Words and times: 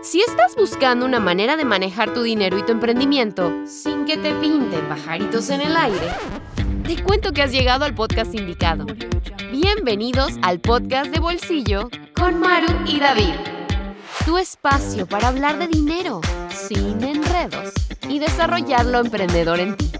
Si 0.00 0.20
estás 0.20 0.54
buscando 0.54 1.04
una 1.04 1.18
manera 1.18 1.56
de 1.56 1.64
manejar 1.64 2.14
tu 2.14 2.22
dinero 2.22 2.56
y 2.56 2.64
tu 2.64 2.70
emprendimiento 2.70 3.52
sin 3.66 4.04
que 4.04 4.16
te 4.16 4.32
pinten 4.34 4.88
pajaritos 4.88 5.50
en 5.50 5.60
el 5.60 5.76
aire, 5.76 6.08
te 6.86 7.02
cuento 7.02 7.32
que 7.32 7.42
has 7.42 7.50
llegado 7.50 7.84
al 7.84 7.94
podcast 7.94 8.32
indicado. 8.32 8.86
Bienvenidos 9.50 10.34
al 10.42 10.60
podcast 10.60 11.10
de 11.10 11.18
bolsillo 11.18 11.90
con 12.14 12.38
Maru 12.38 12.72
y 12.86 13.00
David. 13.00 13.34
Tu 14.24 14.38
espacio 14.38 15.06
para 15.06 15.28
hablar 15.28 15.58
de 15.58 15.66
dinero 15.66 16.20
sin 16.48 17.02
enredos 17.02 17.72
y 18.08 18.20
desarrollar 18.20 18.86
lo 18.86 19.00
emprendedor 19.00 19.58
en 19.58 19.76
ti. 19.76 19.90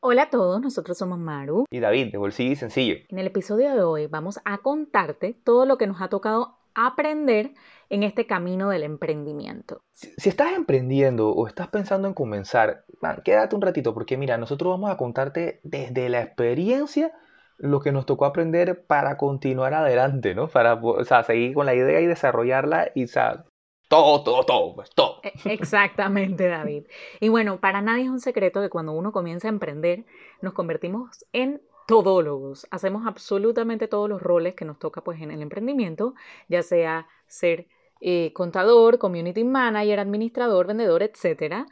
Hola 0.00 0.22
a 0.22 0.30
todos, 0.30 0.60
nosotros 0.60 0.96
somos 0.96 1.18
Maru. 1.18 1.64
Y 1.68 1.80
David, 1.80 2.12
de 2.12 2.18
Bolsillo 2.18 2.52
y 2.52 2.56
Sencillo. 2.56 2.94
En 3.08 3.18
el 3.18 3.26
episodio 3.26 3.74
de 3.74 3.82
hoy 3.82 4.06
vamos 4.06 4.38
a 4.44 4.58
contarte 4.58 5.34
todo 5.42 5.66
lo 5.66 5.78
que 5.78 5.88
nos 5.88 6.00
ha 6.00 6.08
tocado 6.08 6.58
aprender 6.76 7.52
en 7.88 8.02
este 8.02 8.26
camino 8.26 8.68
del 8.68 8.82
emprendimiento. 8.82 9.82
Si, 9.92 10.28
estás 10.28 10.52
emprendiendo 10.52 11.30
o 11.30 11.46
estás 11.46 11.68
pensando 11.68 12.06
en 12.08 12.14
comenzar, 12.14 12.84
quédate 13.24 13.56
un 13.56 13.62
ratito 13.62 13.94
porque 13.94 14.16
mira, 14.16 14.36
nosotros 14.38 14.72
vamos 14.72 14.90
a 14.90 14.96
contarte 14.96 15.60
desde 15.62 16.08
la 16.08 16.20
experiencia 16.20 17.12
lo 17.58 17.80
que 17.80 17.92
nos 17.92 18.04
tocó 18.04 18.26
aprender 18.26 18.84
para 18.86 19.16
continuar 19.16 19.72
adelante, 19.72 20.34
¿no? 20.34 20.48
Para 20.48 20.74
o 20.74 21.04
sea, 21.04 21.22
seguir 21.22 21.54
con 21.54 21.64
la 21.64 21.74
idea 21.74 22.00
y 22.00 22.06
desarrollarla 22.06 22.90
y 22.94 23.04
o 23.04 23.08
sea, 23.08 23.44
todo, 23.88 24.22
todo, 24.24 24.42
todo, 24.44 24.74
pues 24.74 24.90
todo. 24.90 25.20
E, 25.22 25.32
exactamente, 25.44 26.48
David. 26.48 26.84
Y 27.20 27.28
bueno, 27.28 27.60
para 27.60 27.80
nadie 27.80 28.04
es 28.04 28.10
un 28.10 28.20
secreto 28.20 28.60
que 28.60 28.68
cuando 28.68 28.92
uno 28.92 29.12
comienza 29.12 29.48
a 29.48 29.50
emprender, 29.50 30.04
nos 30.42 30.52
convertimos 30.52 31.24
en 31.32 31.62
todólogos. 31.86 32.66
Hacemos 32.70 33.06
absolutamente 33.06 33.88
todos 33.88 34.08
los 34.08 34.22
roles 34.22 34.54
que 34.54 34.64
nos 34.64 34.78
toca 34.78 35.02
pues 35.02 35.20
en 35.20 35.30
el 35.30 35.42
emprendimiento, 35.42 36.14
ya 36.48 36.62
sea 36.62 37.06
ser 37.26 37.68
eh, 38.00 38.32
contador, 38.34 38.98
community 38.98 39.44
manager, 39.44 40.00
administrador, 40.00 40.66
vendedor, 40.66 41.02
etc. 41.02 41.66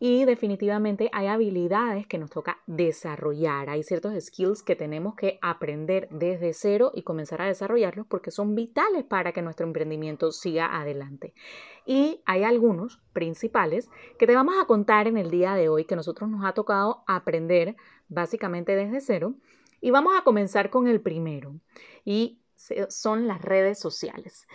Y 0.00 0.24
definitivamente 0.24 1.10
hay 1.12 1.26
habilidades 1.26 2.06
que 2.06 2.18
nos 2.18 2.30
toca 2.30 2.58
desarrollar. 2.66 3.68
Hay 3.68 3.82
ciertos 3.82 4.14
skills 4.24 4.62
que 4.62 4.76
tenemos 4.76 5.14
que 5.16 5.38
aprender 5.42 6.08
desde 6.10 6.52
cero 6.52 6.92
y 6.94 7.02
comenzar 7.02 7.42
a 7.42 7.46
desarrollarlos 7.46 8.06
porque 8.06 8.30
son 8.30 8.54
vitales 8.54 9.04
para 9.04 9.32
que 9.32 9.42
nuestro 9.42 9.66
emprendimiento 9.66 10.30
siga 10.30 10.80
adelante. 10.80 11.34
Y 11.84 12.22
hay 12.26 12.44
algunos 12.44 13.00
principales 13.12 13.90
que 14.18 14.26
te 14.26 14.34
vamos 14.34 14.54
a 14.60 14.66
contar 14.66 15.08
en 15.08 15.16
el 15.16 15.30
día 15.30 15.54
de 15.54 15.68
hoy 15.68 15.84
que 15.84 15.96
nosotros 15.96 16.30
nos 16.30 16.44
ha 16.44 16.52
tocado 16.52 17.02
aprender 17.06 17.76
básicamente 18.08 18.76
desde 18.76 19.00
cero 19.00 19.34
y 19.80 19.90
vamos 19.90 20.14
a 20.18 20.22
comenzar 20.22 20.70
con 20.70 20.88
el 20.88 21.00
primero, 21.00 21.54
y 22.04 22.40
son 22.88 23.28
las 23.28 23.42
redes 23.42 23.78
sociales. 23.78 24.46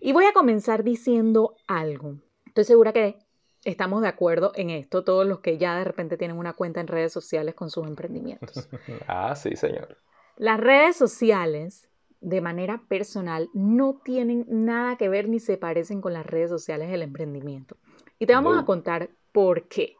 Y 0.00 0.12
voy 0.12 0.26
a 0.26 0.32
comenzar 0.32 0.84
diciendo 0.84 1.56
algo. 1.66 2.18
Estoy 2.46 2.64
segura 2.64 2.92
que 2.92 3.18
estamos 3.68 4.00
de 4.00 4.08
acuerdo 4.08 4.52
en 4.54 4.70
esto, 4.70 5.04
todos 5.04 5.26
los 5.26 5.40
que 5.40 5.58
ya 5.58 5.76
de 5.76 5.84
repente 5.84 6.16
tienen 6.16 6.38
una 6.38 6.54
cuenta 6.54 6.80
en 6.80 6.86
redes 6.86 7.12
sociales 7.12 7.54
con 7.54 7.70
sus 7.70 7.86
emprendimientos. 7.86 8.68
ah, 9.06 9.34
sí, 9.36 9.56
señor. 9.56 9.98
Las 10.36 10.58
redes 10.58 10.96
sociales, 10.96 11.88
de 12.20 12.40
manera 12.40 12.82
personal, 12.88 13.50
no 13.52 14.00
tienen 14.02 14.46
nada 14.48 14.96
que 14.96 15.08
ver 15.08 15.28
ni 15.28 15.38
se 15.38 15.58
parecen 15.58 16.00
con 16.00 16.14
las 16.14 16.24
redes 16.24 16.48
sociales 16.48 16.90
del 16.90 17.02
emprendimiento. 17.02 17.76
Y 18.18 18.26
te 18.26 18.32
vamos 18.32 18.58
a 18.58 18.64
contar 18.64 19.10
por 19.32 19.68
qué. 19.68 19.96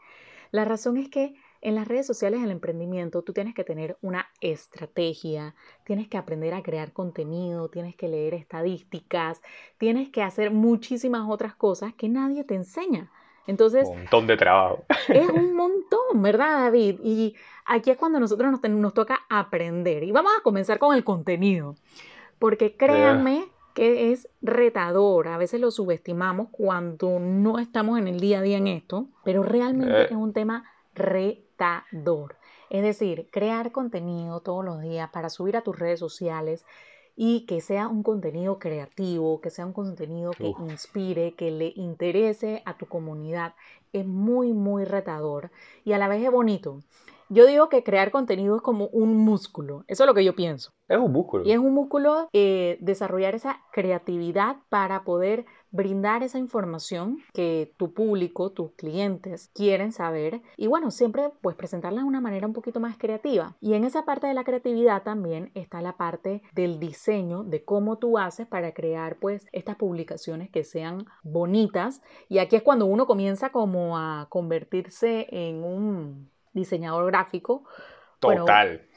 La 0.51 0.65
razón 0.65 0.97
es 0.97 1.11
que 1.11 1.35
en 1.61 1.75
las 1.75 1.89
redes 1.89 2.07
sociales 2.07 2.41
del 2.41 2.53
emprendimiento 2.53 3.23
tú 3.23 3.33
tienes 3.33 3.55
que 3.55 3.65
tener 3.65 3.99
una 4.01 4.29
estrategia, 4.41 5.55
tienes 5.85 6.09
que 6.09 6.17
aprender 6.17 6.55
a 6.55 6.63
crear 6.63 6.93
contenido, 6.93 7.69
tienes 7.69 7.97
que 7.97 8.09
leer 8.09 8.33
estadísticas, 8.33 9.43
tienes 9.77 10.09
que 10.09 10.23
hacer 10.23 10.53
muchísimas 10.53 11.29
otras 11.29 11.55
cosas 11.55 11.93
que 11.95 12.09
nadie 12.09 12.45
te 12.45 12.55
enseña. 12.55 13.11
Entonces, 13.49 13.89
un 13.89 13.99
montón 13.99 14.27
de 14.29 14.37
trabajo. 14.37 14.85
Es 15.09 15.29
un 15.29 15.57
montón, 15.57 16.23
¿verdad, 16.23 16.65
David? 16.65 17.01
Y 17.03 17.35
aquí 17.67 17.91
es 17.91 17.97
cuando 17.97 18.21
nosotros 18.21 18.53
nos, 18.53 18.63
nos 18.71 18.95
toca 18.95 19.23
aprender. 19.29 20.05
Y 20.05 20.13
vamos 20.13 20.31
a 20.39 20.43
comenzar 20.43 20.79
con 20.79 20.95
el 20.95 21.03
contenido, 21.03 21.75
porque 22.39 22.77
créanme 22.77 23.47
que 23.75 24.13
es 24.13 24.29
retador. 24.41 25.29
A 25.29 25.39
veces 25.39 25.61
lo 25.61 25.73
subestimamos 25.73 26.49
cuando 26.53 27.19
no 27.19 27.59
estamos 27.59 27.99
en 27.99 28.07
el 28.07 28.21
día 28.21 28.39
a 28.39 28.43
día 28.43 28.59
en 28.59 28.69
esto, 28.69 29.09
pero 29.25 29.43
realmente 29.43 30.03
eh. 30.03 30.05
es 30.05 30.13
un 30.13 30.33
tema 30.33 30.65
retador 30.95 32.37
es 32.71 32.83
decir, 32.83 33.29
crear 33.31 33.73
contenido 33.73 34.41
todos 34.41 34.65
los 34.65 34.81
días 34.83 35.11
para 35.11 35.31
subir 35.31 35.57
a 35.57 35.63
tus 35.63 35.79
redes 35.79 35.99
sociales 35.99 36.65
y 37.21 37.47
que 37.47 37.61
sea 37.61 37.89
un 37.89 38.05
contenido 38.05 38.61
creativo, 38.61 39.41
que 39.41 39.51
sea 39.51 39.67
un 39.67 39.73
contenido 39.73 40.31
que 40.31 40.55
inspire, 40.61 41.35
que 41.35 41.51
le 41.51 41.73
interese 41.75 42.63
a 42.65 42.79
tu 42.79 42.87
comunidad, 42.87 43.55
es 43.93 44.07
muy, 44.07 44.53
muy 44.53 44.85
retador 44.85 45.51
y 45.85 45.95
a 45.95 45.99
la 45.99 46.07
vez 46.07 46.23
es 46.23 46.31
bonito. 46.31 46.79
Yo 47.29 47.45
digo 47.45 47.69
que 47.69 47.83
crear 47.83 48.13
contenido 48.13 48.55
es 48.55 48.63
como 48.63 48.87
un 48.87 49.17
músculo, 49.17 49.83
eso 49.89 50.05
es 50.05 50.07
lo 50.07 50.15
que 50.15 50.25
yo 50.25 50.37
pienso. 50.37 50.71
Es 50.87 50.97
un 50.97 51.11
músculo. 51.11 51.45
Y 51.45 51.51
es 51.51 51.59
un 51.59 51.75
músculo 51.75 52.29
eh, 52.33 52.79
desarrollar 52.81 53.35
esa 53.35 53.63
creatividad 53.73 54.59
para 54.69 55.03
poder 55.03 55.45
brindar 55.71 56.23
esa 56.23 56.39
información 56.39 57.19
que 57.33 57.75
tu 57.77 57.93
público, 57.93 58.51
tus 58.51 58.73
clientes 58.73 59.51
quieren 59.55 59.93
saber 59.93 60.41
y 60.57 60.67
bueno, 60.67 60.91
siempre 60.91 61.31
pues 61.41 61.57
presentarla 61.57 62.01
de 62.01 62.07
una 62.07 62.21
manera 62.21 62.47
un 62.47 62.53
poquito 62.53 62.81
más 62.81 62.97
creativa. 62.97 63.57
Y 63.61 63.75
en 63.75 63.85
esa 63.85 64.05
parte 64.05 64.27
de 64.27 64.35
la 64.35 64.45
creatividad 64.45 65.03
también 65.03 65.51
está 65.55 65.81
la 65.81 65.97
parte 65.97 66.43
del 66.53 66.81
diseño, 66.81 67.45
de 67.45 67.65
cómo 67.65 67.99
tú 67.99 68.19
haces 68.19 68.47
para 68.47 68.73
crear 68.73 69.17
pues 69.17 69.47
estas 69.53 69.77
publicaciones 69.77 70.51
que 70.51 70.65
sean 70.65 71.07
bonitas 71.23 72.03
y 72.29 72.39
aquí 72.39 72.57
es 72.57 72.63
cuando 72.63 72.87
uno 72.87 73.07
comienza 73.07 73.51
como 73.51 73.99
a 73.99 74.27
convertirse 74.29 75.27
en 75.31 75.65
un 75.65 76.31
diseñador 76.53 77.07
gráfico. 77.07 77.65
Total. 78.21 78.88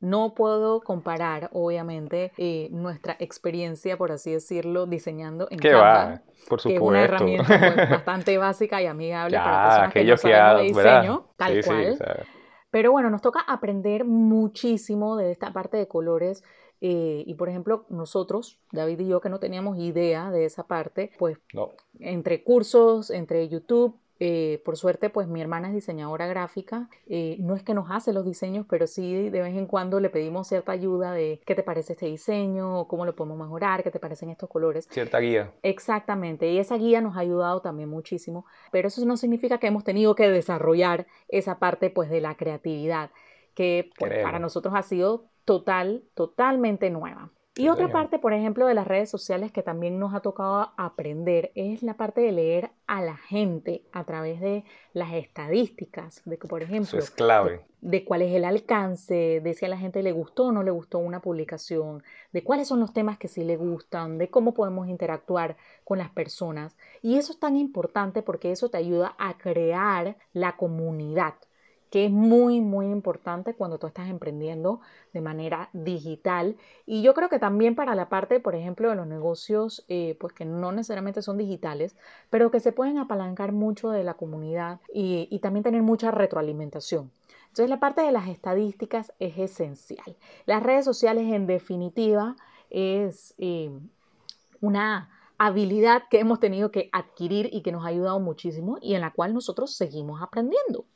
No 0.00 0.34
puedo 0.34 0.80
comparar, 0.80 1.50
obviamente, 1.52 2.32
eh, 2.36 2.68
nuestra 2.70 3.16
experiencia, 3.18 3.96
por 3.96 4.12
así 4.12 4.32
decirlo, 4.32 4.86
diseñando 4.86 5.48
en 5.50 5.58
Canva, 5.58 6.22
Por 6.48 6.62
que 6.62 6.74
es 6.74 6.80
una 6.80 7.02
herramienta 7.02 7.46
pues, 7.46 7.90
bastante 7.90 8.38
básica 8.38 8.82
y 8.82 8.86
amigable 8.86 9.36
para 9.36 9.62
personas 9.62 9.92
que 9.92 10.04
no 10.04 10.16
saben 10.16 10.56
de 10.56 10.62
diseño, 10.62 11.26
tal 11.36 11.64
cual. 11.64 11.98
Pero 12.70 12.90
bueno, 12.90 13.10
nos 13.10 13.20
toca 13.20 13.40
aprender 13.40 14.04
muchísimo 14.04 15.16
de 15.16 15.30
esta 15.30 15.52
parte 15.52 15.76
de 15.76 15.86
colores. 15.88 16.42
Eh, 16.80 17.22
y 17.26 17.34
por 17.34 17.48
ejemplo, 17.48 17.84
nosotros, 17.90 18.58
David 18.72 19.00
y 19.00 19.08
yo, 19.08 19.20
que 19.20 19.28
no 19.28 19.38
teníamos 19.38 19.78
idea 19.78 20.30
de 20.30 20.46
esa 20.46 20.66
parte, 20.66 21.12
pues 21.18 21.38
entre 22.00 22.42
cursos, 22.42 23.10
entre 23.10 23.48
YouTube, 23.48 24.00
eh, 24.20 24.62
por 24.64 24.76
suerte, 24.76 25.10
pues 25.10 25.26
mi 25.26 25.40
hermana 25.40 25.68
es 25.68 25.74
diseñadora 25.74 26.26
gráfica. 26.26 26.88
Eh, 27.06 27.36
no 27.40 27.56
es 27.56 27.62
que 27.62 27.74
nos 27.74 27.90
hace 27.90 28.12
los 28.12 28.24
diseños, 28.24 28.66
pero 28.68 28.86
sí 28.86 29.30
de 29.30 29.42
vez 29.42 29.56
en 29.56 29.66
cuando 29.66 30.00
le 30.00 30.10
pedimos 30.10 30.48
cierta 30.48 30.72
ayuda 30.72 31.12
de 31.12 31.40
qué 31.44 31.54
te 31.54 31.62
parece 31.62 31.94
este 31.94 32.06
diseño, 32.06 32.86
cómo 32.86 33.04
lo 33.04 33.16
podemos 33.16 33.38
mejorar, 33.38 33.82
qué 33.82 33.90
te 33.90 33.98
parecen 33.98 34.30
estos 34.30 34.48
colores. 34.48 34.86
Cierta 34.90 35.18
guía. 35.18 35.52
Exactamente. 35.62 36.50
Y 36.50 36.58
esa 36.58 36.76
guía 36.76 37.00
nos 37.00 37.16
ha 37.16 37.20
ayudado 37.20 37.60
también 37.62 37.88
muchísimo. 37.88 38.46
Pero 38.70 38.88
eso 38.88 39.04
no 39.04 39.16
significa 39.16 39.58
que 39.58 39.66
hemos 39.66 39.84
tenido 39.84 40.14
que 40.14 40.28
desarrollar 40.28 41.06
esa 41.28 41.58
parte 41.58 41.90
pues 41.90 42.08
de 42.08 42.20
la 42.20 42.36
creatividad 42.36 43.10
que 43.54 43.90
pues, 43.98 44.22
para 44.22 44.38
nosotros 44.38 44.74
ha 44.76 44.82
sido 44.82 45.26
total, 45.44 46.04
totalmente 46.14 46.90
nueva. 46.90 47.30
Y 47.54 47.68
otra 47.68 47.92
parte, 47.92 48.18
por 48.18 48.32
ejemplo, 48.32 48.66
de 48.66 48.72
las 48.72 48.86
redes 48.86 49.10
sociales 49.10 49.52
que 49.52 49.62
también 49.62 49.98
nos 49.98 50.14
ha 50.14 50.20
tocado 50.20 50.72
aprender 50.78 51.52
es 51.54 51.82
la 51.82 51.98
parte 51.98 52.22
de 52.22 52.32
leer 52.32 52.70
a 52.86 53.02
la 53.02 53.18
gente 53.18 53.84
a 53.92 54.04
través 54.04 54.40
de 54.40 54.64
las 54.94 55.12
estadísticas, 55.12 56.22
de 56.24 56.38
que, 56.38 56.48
por 56.48 56.62
ejemplo, 56.62 56.98
es 56.98 57.10
clave. 57.10 57.60
De, 57.82 58.06
cuál 58.06 58.22
es 58.22 58.34
el 58.34 58.46
alcance, 58.46 59.40
de 59.42 59.54
si 59.54 59.66
a 59.66 59.68
la 59.68 59.76
gente 59.76 60.02
le 60.02 60.12
gustó 60.12 60.46
o 60.46 60.52
no 60.52 60.62
le 60.62 60.70
gustó 60.70 60.98
una 60.98 61.20
publicación, 61.20 62.02
de 62.32 62.42
cuáles 62.42 62.68
son 62.68 62.80
los 62.80 62.94
temas 62.94 63.18
que 63.18 63.28
sí 63.28 63.44
le 63.44 63.58
gustan, 63.58 64.16
de 64.16 64.30
cómo 64.30 64.54
podemos 64.54 64.88
interactuar 64.88 65.58
con 65.84 65.98
las 65.98 66.08
personas. 66.08 66.78
Y 67.02 67.18
eso 67.18 67.32
es 67.32 67.38
tan 67.38 67.58
importante 67.58 68.22
porque 68.22 68.50
eso 68.50 68.70
te 68.70 68.78
ayuda 68.78 69.14
a 69.18 69.36
crear 69.36 70.16
la 70.32 70.56
comunidad 70.56 71.34
que 71.92 72.06
es 72.06 72.10
muy, 72.10 72.62
muy 72.62 72.86
importante 72.86 73.52
cuando 73.52 73.78
tú 73.78 73.86
estás 73.86 74.08
emprendiendo 74.08 74.80
de 75.12 75.20
manera 75.20 75.68
digital. 75.74 76.56
Y 76.86 77.02
yo 77.02 77.12
creo 77.12 77.28
que 77.28 77.38
también 77.38 77.74
para 77.74 77.94
la 77.94 78.08
parte, 78.08 78.40
por 78.40 78.54
ejemplo, 78.54 78.88
de 78.88 78.96
los 78.96 79.06
negocios, 79.06 79.84
eh, 79.88 80.16
pues 80.18 80.32
que 80.32 80.46
no 80.46 80.72
necesariamente 80.72 81.20
son 81.20 81.36
digitales, 81.36 81.94
pero 82.30 82.50
que 82.50 82.60
se 82.60 82.72
pueden 82.72 82.96
apalancar 82.96 83.52
mucho 83.52 83.90
de 83.90 84.04
la 84.04 84.14
comunidad 84.14 84.80
y, 84.92 85.38
también 85.40 85.64
tener 85.64 85.82
mucha 85.82 86.10
retroalimentación. 86.10 87.10
Entonces 87.48 87.68
la 87.68 87.78
parte 87.78 88.00
de 88.00 88.12
las 88.12 88.26
estadísticas 88.26 89.12
es 89.18 89.36
esencial. 89.36 90.16
Las 90.46 90.62
redes 90.62 90.86
sociales 90.86 91.30
en 91.30 91.46
definitiva 91.46 92.36
es 92.70 93.34
eh, 93.36 93.70
una 94.62 95.10
habilidad 95.36 96.04
que 96.10 96.20
hemos 96.20 96.40
tenido 96.40 96.70
que 96.70 96.88
adquirir 96.92 97.50
y 97.52 97.60
que 97.60 97.70
nos 97.70 97.84
ha 97.84 97.88
ayudado 97.88 98.18
muchísimo 98.18 98.78
y 98.80 98.94
en 98.94 99.02
la 99.02 99.12
cual 99.12 99.34
nosotros 99.34 99.74
seguimos 99.74 100.22
aprendiendo. 100.22 100.86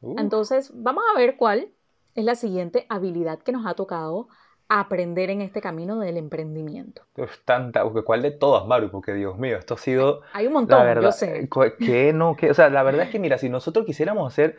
Uh. 0.00 0.18
Entonces, 0.18 0.70
vamos 0.74 1.04
a 1.12 1.18
ver 1.18 1.36
cuál 1.36 1.68
es 2.14 2.24
la 2.24 2.34
siguiente 2.34 2.86
habilidad 2.88 3.38
que 3.40 3.52
nos 3.52 3.66
ha 3.66 3.74
tocado 3.74 4.28
aprender 4.68 5.30
en 5.30 5.40
este 5.40 5.60
camino 5.60 5.98
del 5.98 6.16
emprendimiento? 6.16 7.02
Es 7.16 7.42
tanta, 7.44 7.82
¿cuál 8.04 8.22
de 8.22 8.30
todas, 8.30 8.66
Maru? 8.66 8.90
Porque 8.90 9.14
Dios 9.14 9.38
mío, 9.38 9.56
esto 9.56 9.74
ha 9.74 9.78
sido... 9.78 10.20
Hay 10.32 10.46
un 10.46 10.52
montón, 10.52 10.78
la 10.78 10.84
verdad, 10.84 11.02
yo 11.02 11.12
sé. 11.12 11.48
Que 11.78 12.12
no, 12.12 12.36
que, 12.36 12.50
o 12.50 12.54
sea, 12.54 12.68
la 12.68 12.82
verdad 12.82 13.06
es 13.06 13.10
que 13.10 13.18
mira, 13.18 13.38
si 13.38 13.48
nosotros 13.48 13.86
quisiéramos 13.86 14.30
hacer, 14.30 14.56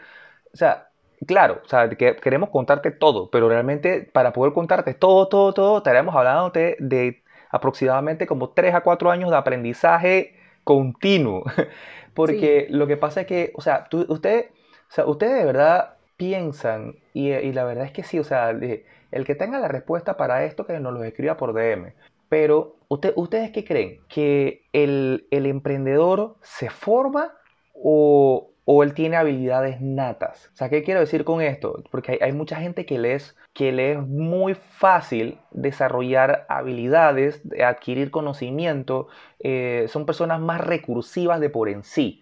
o 0.51 0.57
sea, 0.57 0.89
claro, 1.27 1.62
o 1.63 1.68
sea, 1.68 1.89
que 1.89 2.15
queremos 2.15 2.50
contarte 2.50 2.91
todo, 2.91 3.30
pero 3.30 3.50
realmente 3.50 4.09
para 4.12 4.33
poder 4.33 4.53
contarte 4.53 4.95
todo, 4.95 5.27
todo, 5.27 5.53
todo, 5.53 5.77
estaremos 5.77 6.15
hablando 6.15 6.50
de, 6.50 6.75
de 6.80 7.24
aproximadamente 7.51 8.25
como 8.25 8.50
3 8.50 8.75
a 8.75 8.81
4 8.81 9.12
años 9.12 9.30
de 9.30 9.38
aprendizaje 9.38 10.36
continuo. 10.63 11.44
Porque 12.15 12.68
lo 12.69 12.88
que 12.88 12.97
pasa 12.97 13.21
es 13.21 13.27
que, 13.27 13.51
o 13.56 13.62
sea, 13.62 13.88
ustedes, 14.07 14.47
o 14.89 14.94
sea, 14.94 15.06
ustedes 15.06 15.39
de 15.39 15.45
verdad 15.45 15.95
piensan, 16.18 16.95
y, 17.13 17.31
y, 17.31 17.53
la 17.53 17.63
verdad 17.63 17.86
es 17.86 17.91
que 17.91 18.03
sí, 18.03 18.19
o 18.19 18.24
sea, 18.24 18.50
el 18.50 19.25
que 19.25 19.36
tenga 19.36 19.59
la 19.59 19.68
respuesta 19.68 20.18
para 20.18 20.44
esto, 20.45 20.65
que 20.65 20.80
nos 20.80 20.94
lo 20.94 21.03
escriba 21.03 21.38
por 21.38 21.53
DM. 21.53 21.94
Pero, 22.27 22.75
usted, 22.89 23.13
¿ustedes 23.15 23.51
qué 23.51 23.63
creen? 23.63 24.01
¿Que 24.09 24.63
el, 24.74 25.27
el 25.31 25.45
emprendedor 25.45 26.36
se 26.41 26.69
forma 26.69 27.33
o, 27.74 28.50
o 28.71 28.83
él 28.83 28.94
tiene 28.94 29.15
habilidades 29.15 29.81
natas. 29.81 30.51
O 30.53 30.56
sea, 30.56 30.69
¿qué 30.69 30.83
quiero 30.83 31.00
decir 31.00 31.24
con 31.24 31.41
esto? 31.41 31.81
Porque 31.89 32.19
hay, 32.21 32.31
mucha 32.33 32.57
gente 32.57 32.86
que 32.86 33.00
le, 33.00 33.15
es, 33.15 33.36
que 33.51 33.71
le 33.71 33.94
es 33.94 34.00
muy 34.07 34.53
fácil 34.53 35.39
desarrollar 35.50 36.45
habilidades, 36.50 37.41
adquirir 37.65 38.12
conocimiento, 38.12 39.07
eh, 39.39 39.88
son 39.89 40.06
personas 40.06 40.39
más 40.39 40.62
recursivas 40.62 41.39
de 41.39 41.50
por 41.50 41.68
en 41.68 41.83
sí. 41.83 42.21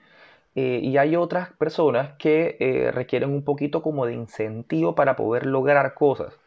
Eh, 0.58 0.80
y 0.84 0.98
hay 0.98 1.16
otras 1.16 1.54
personas 1.54 2.14
que 2.18 2.58
eh, 2.60 2.92
requieren 2.92 3.32
un 3.32 3.44
poquito 3.46 3.82
como 3.84 4.06
de 4.06 4.14
incentivo 4.14 4.96
para 4.96 5.16
poder 5.16 5.46
lograr 5.46 5.94
cosas. 5.94 6.40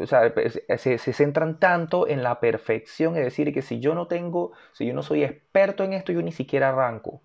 o 0.00 0.06
sea, 0.06 0.32
se, 0.78 0.98
se, 0.98 1.12
centran 1.12 1.58
tanto 1.60 2.08
en 2.08 2.22
la 2.22 2.40
perfección, 2.40 3.16
es 3.16 3.24
decir, 3.24 3.52
que 3.52 3.62
si 3.62 3.80
yo 3.80 3.94
no 3.94 4.06
tengo, 4.08 4.52
si 4.72 4.86
yo 4.86 4.94
no 4.94 5.02
soy 5.02 5.24
experto 5.24 5.84
en 5.84 5.92
esto, 5.92 6.12
yo 6.12 6.22
ni 6.22 6.32
siquiera 6.32 6.70
arranco. 6.70 7.22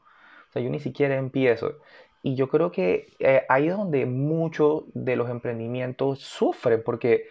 O 0.49 0.53
sea, 0.53 0.61
yo 0.61 0.69
ni 0.69 0.79
siquiera 0.79 1.15
empiezo. 1.17 1.77
Y 2.23 2.35
yo 2.35 2.49
creo 2.49 2.71
que 2.71 3.07
eh, 3.19 3.45
ahí 3.49 3.67
es 3.67 3.77
donde 3.77 4.05
muchos 4.05 4.83
de 4.93 5.15
los 5.15 5.29
emprendimientos 5.29 6.19
sufren, 6.19 6.83
porque 6.83 7.27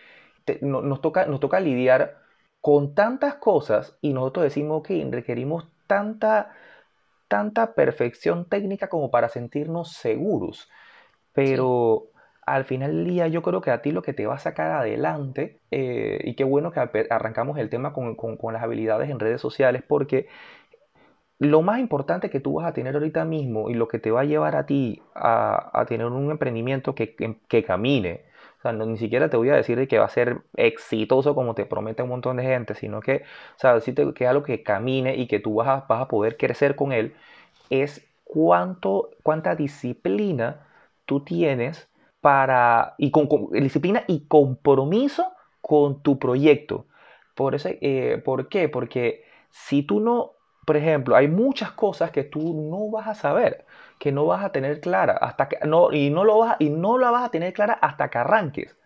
nos, 0.62 1.00
toca, 1.00 1.26
nos 1.26 1.40
toca 1.40 1.60
lidiar 1.60 2.18
con 2.60 2.94
tantas 2.94 3.36
cosas 3.36 3.96
y 4.00 4.12
nosotros 4.12 4.44
decimos 4.44 4.82
que 4.82 5.06
requerimos 5.10 5.68
tanta, 5.86 6.52
tanta 7.30 7.74
perfección 7.74 8.48
técnica 8.48 8.88
como 8.88 9.10
para 9.12 9.28
sentirnos 9.28 9.92
seguros. 9.92 10.68
Pero 11.32 12.08
al 12.44 12.64
final 12.64 12.90
del 12.90 13.06
día 13.06 13.28
yo 13.28 13.42
creo 13.42 13.60
que 13.60 13.70
a 13.70 13.82
ti 13.82 13.92
lo 13.92 14.02
que 14.02 14.12
te 14.12 14.26
va 14.26 14.34
a 14.34 14.38
sacar 14.38 14.72
adelante, 14.72 15.60
eh, 15.70 16.20
y 16.24 16.34
qué 16.34 16.42
bueno 16.44 16.72
que 16.72 16.80
arrancamos 17.08 17.56
el 17.58 17.70
tema 17.70 17.92
con, 17.92 18.16
con 18.16 18.52
las 18.52 18.62
habilidades 18.64 19.10
en 19.10 19.20
redes 19.20 19.40
sociales, 19.40 19.84
porque 19.86 20.26
lo 21.38 21.62
más 21.62 21.78
importante 21.78 22.30
que 22.30 22.40
tú 22.40 22.54
vas 22.54 22.66
a 22.66 22.74
tener 22.74 22.94
ahorita 22.94 23.24
mismo 23.24 23.70
y 23.70 23.74
lo 23.74 23.88
que 23.88 24.00
te 24.00 24.10
va 24.10 24.22
a 24.22 24.24
llevar 24.24 24.56
a 24.56 24.66
ti 24.66 25.00
a, 25.14 25.84
tener 25.88 26.06
un 26.06 26.30
emprendimiento 26.32 26.94
que, 26.94 27.14
que, 27.48 27.64
camine, 27.64 28.24
o 28.60 28.62
sea, 28.62 28.72
ni 28.72 28.98
siquiera 28.98 29.30
te 29.30 29.38
voy 29.38 29.48
a 29.48 29.56
decir 29.56 29.88
que 29.88 29.98
va 29.98 30.04
a 30.04 30.10
ser 30.10 30.42
exitoso 30.54 31.34
como 31.34 31.54
te 31.54 31.64
promete 31.64 32.02
un 32.02 32.10
montón 32.10 32.36
de 32.36 32.42
gente, 32.42 32.74
sino 32.74 33.00
que, 33.00 33.24
o 33.56 33.58
sea, 33.58 33.74
decirte 33.74 34.12
que 34.14 34.26
algo 34.26 34.42
que 34.42 34.62
camine 34.62 35.16
y 35.16 35.26
que 35.26 35.40
tú 35.40 35.54
vas 35.54 35.68
a, 35.68 35.86
vas 35.88 36.02
a 36.02 36.08
poder 36.08 36.36
crecer 36.36 36.76
con 36.76 36.92
él, 36.92 37.14
es 37.70 38.06
cuánto, 38.24 39.10
cuánta 39.22 39.54
disciplina 39.56 40.66
tú 41.06 41.20
tienes 41.24 41.88
para, 42.20 42.94
y 42.98 43.10
con, 43.10 43.28
disciplina 43.52 44.04
y 44.06 44.26
compromiso 44.26 45.32
con 45.62 46.02
tu 46.02 46.18
proyecto. 46.18 46.86
Por, 47.34 47.54
eso, 47.54 47.70
eh, 47.80 48.20
¿Por 48.24 48.48
qué? 48.50 48.68
Porque 48.68 49.24
si 49.50 49.82
tú 49.82 50.00
no 50.00 50.32
por 50.64 50.76
ejemplo, 50.76 51.16
hay 51.16 51.28
muchas 51.28 51.72
cosas 51.72 52.10
que 52.10 52.24
tú 52.24 52.54
no 52.70 52.90
vas 52.90 53.08
a 53.08 53.14
saber, 53.14 53.64
que 53.98 54.12
no 54.12 54.26
vas 54.26 54.44
a 54.44 54.52
tener 54.52 54.80
clara, 54.80 55.14
hasta 55.14 55.48
que, 55.48 55.58
no, 55.66 55.92
y, 55.92 56.10
no 56.10 56.24
lo 56.24 56.38
vas, 56.38 56.56
y 56.58 56.70
no 56.70 56.98
la 56.98 57.10
vas 57.10 57.24
a 57.24 57.30
tener 57.30 57.52
clara 57.52 57.74
hasta 57.74 58.08
que 58.10 58.18
arranques. 58.18 58.76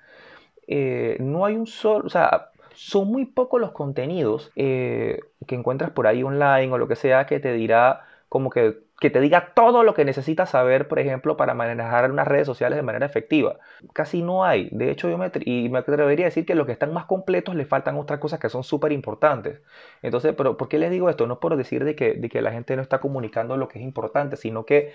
Eh, 0.67 1.17
no 1.21 1.45
hay 1.45 1.57
un 1.57 1.67
solo, 1.67 2.07
o 2.07 2.11
sea, 2.11 2.51
son 2.75 3.09
muy 3.09 3.27
pocos 3.27 3.61
los 3.61 3.73
contenidos 3.73 4.51
eh, 4.57 5.21
que 5.47 5.55
encuentras 5.55 5.91
por 5.91 6.07
ahí 6.07 6.23
online 6.23 6.73
o 6.73 6.79
lo 6.79 6.89
que 6.89 6.97
sea 6.97 7.27
que 7.27 7.41
te 7.41 7.53
dirá 7.53 8.05
como 8.35 8.51
que 8.51 8.83
que 9.01 9.11
te 9.11 9.21
diga 9.21 9.53
todo 9.55 9.85
lo 9.85 9.95
que 9.95 10.05
necesitas 10.05 10.51
saber, 10.51 10.89
por 10.89 10.99
ejemplo, 10.99 11.37
para 11.37 11.55
manejar 11.55 12.11
unas 12.11 12.27
redes 12.27 12.47
sociales 12.47 12.75
de 12.77 12.83
manera 12.83 13.07
efectiva. 13.07 13.59
Casi 13.93 14.23
no 14.23 14.45
hay. 14.45 14.69
De 14.73 14.91
hecho, 14.91 15.09
yo 15.09 15.19
me, 15.19 15.31
y 15.45 15.69
me 15.69 15.79
atrevería 15.79 16.27
a 16.27 16.31
decir 16.31 16.45
que 16.45 16.57
los 16.57 16.67
que 16.67 16.73
están 16.73 16.93
más 16.93 17.05
completos 17.05 17.55
le 17.55 17.65
faltan 17.65 17.97
otras 17.97 18.19
cosas 18.19 18.41
que 18.41 18.49
son 18.49 18.65
súper 18.65 18.91
importantes. 18.91 19.61
Entonces, 20.03 20.35
pero 20.37 20.57
¿por 20.57 20.69
qué 20.69 20.79
les 20.79 20.91
digo 20.91 21.11
esto? 21.11 21.29
No 21.29 21.39
por 21.39 21.57
decir 21.57 21.85
de 21.85 21.95
que, 21.95 22.15
de 22.15 22.29
que 22.29 22.43
la 22.43 22.51
gente 22.51 22.75
no 22.75 22.83
está 22.83 22.99
comunicando 23.01 23.57
lo 23.57 23.69
que 23.69 23.79
es 23.79 23.85
importante, 23.85 24.37
sino 24.37 24.65
que 24.65 24.93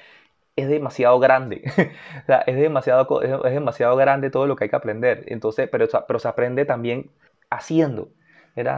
es 0.58 0.68
demasiado 0.68 1.20
grande. 1.20 1.64
o 2.24 2.26
sea, 2.26 2.40
es 2.48 2.58
demasiado, 2.58 3.22
es, 3.22 3.54
demasiado 3.54 3.96
grande 3.96 4.30
todo 4.32 4.48
lo 4.48 4.56
que 4.58 4.66
hay 4.66 4.70
que 4.70 4.76
aprender. 4.76 5.24
Entonces, 5.28 5.70
pero, 5.72 5.88
pero 6.08 6.20
se 6.20 6.28
aprende 6.28 6.66
también 6.66 7.10
haciendo 7.50 8.10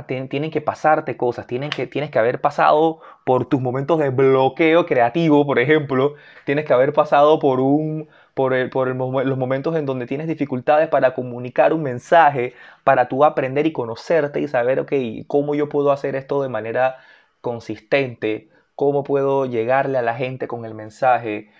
tienen 0.07 0.51
que 0.51 0.61
pasarte 0.61 1.17
cosas, 1.17 1.47
tienes 1.47 1.71
que 1.75 2.19
haber 2.19 2.41
pasado 2.41 2.99
por 3.25 3.45
tus 3.45 3.61
momentos 3.61 3.99
de 3.99 4.09
bloqueo 4.09 4.85
creativo, 4.85 5.45
por 5.45 5.59
ejemplo, 5.59 6.15
tienes 6.45 6.65
que 6.65 6.73
haber 6.73 6.93
pasado 6.93 7.39
por, 7.39 7.59
un, 7.59 8.07
por, 8.33 8.53
los 8.53 9.37
momentos 9.37 9.75
en 9.75 9.85
donde 9.85 10.05
tienes 10.05 10.27
dificultades 10.27 10.87
para 10.89 11.13
comunicar 11.13 11.73
un 11.73 11.83
mensaje, 11.83 12.53
para 12.83 13.07
tú 13.07 13.23
aprender 13.25 13.65
y 13.65 13.71
conocerte 13.71 14.39
y 14.41 14.47
saber, 14.47 14.79
ok, 14.79 14.93
cómo 15.27 15.55
yo 15.55 15.69
puedo 15.69 15.91
hacer 15.91 16.15
esto 16.15 16.41
de 16.41 16.49
manera 16.49 16.97
consistente, 17.41 18.49
cómo 18.75 19.03
puedo 19.03 19.45
llegarle 19.45 19.97
a 19.97 20.01
la 20.01 20.15
gente 20.15 20.47
con 20.47 20.65
el 20.65 20.73
mensaje, 20.73 21.51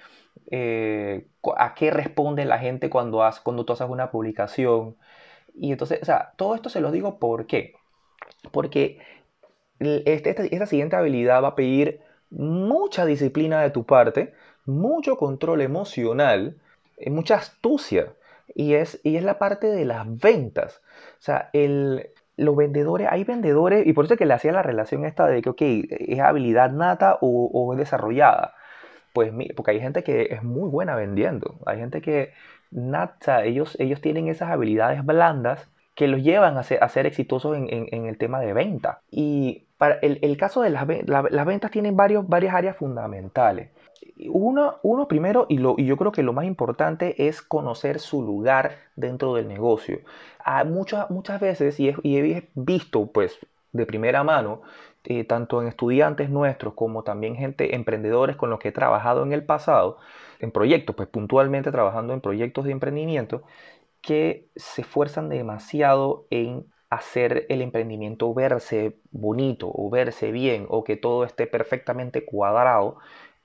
eh, 0.52 1.28
a 1.58 1.74
qué 1.76 1.92
responde 1.92 2.46
la 2.46 2.60
gente 2.60 2.90
cuando, 2.90 3.28
cuando 3.44 3.66
tú 3.66 3.74
haces 3.74 3.90
una 3.90 4.12
publicación. 4.12 4.98
Y 5.56 5.72
entonces, 5.72 6.00
o 6.02 6.06
sea, 6.06 6.34
todo 6.38 6.56
esto 6.56 6.70
se 6.70 6.82
lo 6.82 6.92
digo 6.92 7.20
por 7.20 7.48
qué. 7.48 7.76
Porque 8.52 9.00
este, 9.80 10.30
esta, 10.30 10.44
esta 10.44 10.66
siguiente 10.66 10.96
habilidad 10.96 11.44
va 11.44 11.50
a 11.50 11.56
pedir 11.56 12.02
mucha 12.30 13.06
disciplina 13.06 13.62
de 13.62 13.72
tu 13.72 13.86
parte, 13.86 14.34
mucho 14.66 15.18
control 15.18 15.62
emocional, 15.62 16.58
eh, 16.98 17.10
mucha 17.10 17.36
astucia. 17.36 18.14
Y 18.54 18.74
es, 18.74 19.00
y 19.04 19.16
es 19.18 19.24
la 19.24 19.40
parte 19.40 19.68
de 19.68 19.86
las 19.86 20.06
ventas. 20.20 20.82
O 21.20 21.22
sea, 21.22 21.50
el, 21.54 22.10
los 22.38 22.56
vendedores, 22.56 23.08
hay 23.10 23.24
vendedores, 23.24 23.88
y 23.88 23.94
por 23.94 24.06
eso 24.06 24.16
es 24.16 24.18
que 24.18 24.26
le 24.26 24.34
hacía 24.34 24.52
la 24.52 24.64
relación 24.64 25.06
esta 25.06 25.28
de 25.28 25.42
que, 25.42 25.50
ok, 25.50 25.62
es 25.62 26.20
habilidad 26.20 26.72
nata 26.72 27.18
o, 27.22 27.50
o 27.54 27.74
es 27.74 27.80
desarrollada. 27.80 28.56
Pues 29.14 29.32
porque 29.56 29.72
hay 29.72 29.80
gente 29.80 30.04
que 30.04 30.24
es 30.32 30.44
muy 30.44 30.70
buena 30.70 30.96
vendiendo. 30.96 31.56
Hay 31.66 31.80
gente 31.80 32.02
que 32.02 32.34
nata, 32.72 33.44
ellos, 33.44 33.76
ellos 33.80 34.02
tienen 34.02 34.28
esas 34.28 34.50
habilidades 34.50 35.06
blandas 35.06 35.70
que 35.96 36.08
los 36.08 36.24
llevan 36.24 36.58
a 36.58 36.64
ser, 36.64 37.06
exitosos 37.06 37.58
en, 37.58 38.06
el 38.06 38.18
tema 38.18 38.40
de 38.40 38.54
venta. 38.54 39.02
Y 39.12 39.66
para 39.78 39.96
el, 39.96 40.38
caso 40.38 40.62
de 40.62 40.70
las, 40.70 40.88
las 41.06 41.46
ventas 41.46 41.72
tienen 41.72 41.96
varios, 41.96 42.28
varias 42.28 42.56
áreas 42.56 42.78
fundamentales. 42.78 43.70
Uno, 44.30 44.78
uno 44.84 45.08
primero, 45.08 45.48
y, 45.50 45.58
lo, 45.58 45.76
y 45.78 45.86
yo 45.86 45.98
creo 45.98 46.12
que 46.12 46.24
lo 46.24 46.34
más 46.34 46.46
importante 46.46 47.28
es 47.28 47.42
conocer 47.42 48.00
su 48.00 48.22
lugar 48.22 48.78
dentro 48.96 49.36
del 49.36 49.48
negocio. 49.48 50.00
Muchas, 50.66 51.10
muchas 51.10 51.42
veces, 51.42 51.80
y 51.80 51.90
he, 51.90 51.96
y 52.04 52.18
he 52.18 52.50
visto 52.56 53.08
pues 53.08 53.40
de 53.72 53.86
primera 53.86 54.24
mano, 54.24 54.62
eh, 55.04 55.24
tanto 55.24 55.62
en 55.62 55.68
estudiantes 55.68 56.30
nuestros 56.30 56.76
como 56.76 57.04
también 57.04 57.36
gente, 57.36 57.76
emprendedores 57.76 58.36
con 58.36 58.52
los 58.52 58.60
que 58.60 58.68
he 58.70 58.72
trabajado 58.72 59.24
en 59.24 59.34
el 59.34 59.44
pasado, 59.44 59.98
en 60.40 60.52
proyectos, 60.52 60.96
pues 60.96 61.10
puntualmente 61.10 61.72
trabajando 61.72 62.14
en 62.14 62.22
proyectos 62.22 62.66
de 62.66 62.72
emprendimiento, 62.72 63.42
que 64.02 64.48
se 64.56 64.82
esfuerzan 64.82 65.30
demasiado 65.30 66.28
en 66.30 66.66
hacer 66.90 67.46
el 67.50 67.62
emprendimiento 67.62 68.34
verse 68.34 68.98
bonito 69.12 69.72
o 69.74 69.90
verse 69.90 70.32
bien 70.32 70.66
o 70.70 70.84
que 70.84 70.98
todo 70.98 71.24
esté 71.24 71.48
perfectamente 71.48 72.26
cuadrado 72.26 72.98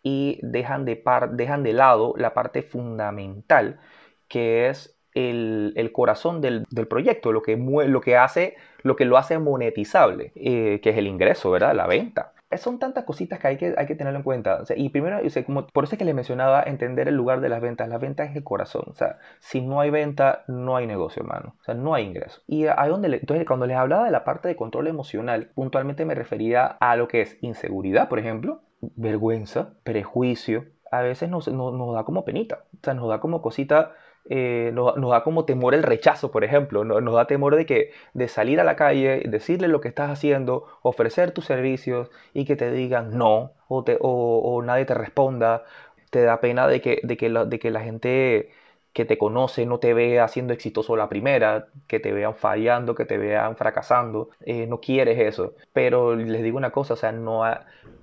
y 0.02 0.40
dejan 0.42 0.84
de, 0.84 0.96
par, 0.96 1.32
dejan 1.32 1.62
de 1.62 1.72
lado 1.72 2.14
la 2.16 2.34
parte 2.34 2.62
fundamental 2.62 3.80
que 4.28 4.68
es 4.68 4.98
el, 5.14 5.90
corazón 5.92 6.40
del, 6.40 6.66
proyecto, 6.88 7.32
lo 7.32 7.42
que, 7.42 7.56
lo, 7.56 8.00
que 8.00 8.16
hace, 8.16 8.56
lo 8.82 8.96
que 8.96 9.06
lo 9.06 9.16
hace 9.16 9.38
monetizable, 9.38 10.32
eh, 10.34 10.80
que 10.82 10.90
es 10.90 10.98
el 10.98 11.06
ingreso, 11.06 11.50
¿verdad? 11.50 11.74
La 11.74 11.86
venta 11.86 12.34
son 12.56 12.78
tantas 12.78 13.04
cositas 13.04 13.40
que 13.40 13.48
hay 13.48 13.56
que, 13.56 13.74
hay 13.76 13.86
que 13.86 13.94
tenerlo 13.94 14.20
en 14.20 14.22
cuenta. 14.22 14.62
y 14.76 14.88
primero, 14.90 15.18
como, 15.44 15.66
por 15.66 15.84
eso 15.84 15.94
es 15.94 15.98
que 15.98 16.04
le 16.04 16.14
mencionaba 16.14 16.62
entender 16.62 17.08
el 17.08 17.14
lugar 17.14 17.40
de 17.40 17.48
las 17.48 17.60
ventas. 17.60 17.88
La 17.88 17.98
venta 17.98 18.24
es 18.24 18.36
el 18.36 18.44
corazón. 18.44 18.84
O 18.86 18.94
sea, 18.94 19.18
si 19.40 19.60
no 19.60 19.80
hay 19.80 19.90
venta, 19.90 20.44
no 20.46 20.76
hay 20.76 20.86
negocio, 20.86 21.22
hermano. 21.22 21.56
O 21.60 21.64
sea, 21.64 21.74
no 21.74 21.94
hay 21.94 22.04
ingreso. 22.04 22.42
Y 22.46 22.66
ahí 22.66 22.88
donde 22.88 23.08
entonces, 23.08 23.46
cuando 23.46 23.66
les 23.66 23.76
hablaba 23.76 24.04
de 24.04 24.10
la 24.10 24.24
parte 24.24 24.48
de 24.48 24.56
control 24.56 24.86
emocional, 24.86 25.50
puntualmente 25.54 26.04
me 26.04 26.14
refería 26.14 26.66
a 26.66 26.96
lo 26.96 27.08
que 27.08 27.22
es 27.22 27.36
inseguridad, 27.40 28.08
por 28.08 28.18
ejemplo, 28.18 28.60
vergüenza, 28.80 29.74
prejuicio. 29.82 30.66
A 30.92 31.00
veces 31.02 31.28
nos, 31.28 31.48
nos, 31.48 31.94
da 31.94 32.04
como 32.04 32.24
penita. 32.24 32.64
O 32.74 32.78
sea, 32.82 32.94
nos 32.94 33.08
da 33.08 33.20
como 33.20 33.42
cosita 33.42 33.92
eh, 34.28 34.70
nos, 34.74 34.94
da 34.96 35.22
como 35.22 35.44
temor 35.44 35.74
el 35.74 35.82
rechazo, 35.82 36.30
por 36.30 36.44
ejemplo, 36.44 36.84
nos, 36.84 37.14
da 37.14 37.26
temor 37.26 37.56
de 37.56 37.66
que 37.66 37.92
de 38.14 38.28
salir 38.28 38.60
a 38.60 38.64
la 38.64 38.76
calle, 38.76 39.22
decirle 39.26 39.68
lo 39.68 39.80
que 39.80 39.88
estás 39.88 40.10
haciendo, 40.10 40.66
ofrecer 40.82 41.30
tus 41.32 41.46
servicios 41.46 42.10
y 42.34 42.44
que 42.44 42.56
te 42.56 42.72
digan 42.72 43.16
no 43.16 43.52
o, 43.68 44.62
nadie 44.64 44.84
te 44.84 44.94
responda, 44.94 45.64
te 46.10 46.22
da 46.22 46.40
pena 46.40 46.66
de 46.68 46.80
que, 46.80 47.00
de 47.02 47.16
que, 47.16 47.28
la, 47.28 47.44
de 47.44 47.58
que 47.58 47.70
la 47.70 47.80
gente 47.80 48.50
que 48.92 49.04
te 49.04 49.18
conoce 49.18 49.66
no 49.66 49.78
te 49.78 49.92
vea 49.94 50.26
siendo 50.28 50.52
exitoso 50.54 50.96
la 50.96 51.08
primera, 51.08 51.68
que 51.86 52.00
te 52.00 52.12
vean 52.12 52.34
fallando, 52.34 52.94
que 52.94 53.04
te 53.04 53.18
vean 53.18 53.56
fracasando, 53.56 54.30
eh, 54.40 54.66
no 54.66 54.80
quieres 54.80 55.18
eso. 55.18 55.54
Pero 55.72 56.16
les 56.16 56.42
digo 56.42 56.56
una 56.56 56.70
cosa, 56.70 56.94
o 56.94 56.96
sea, 56.96 57.12
no, 57.12 57.42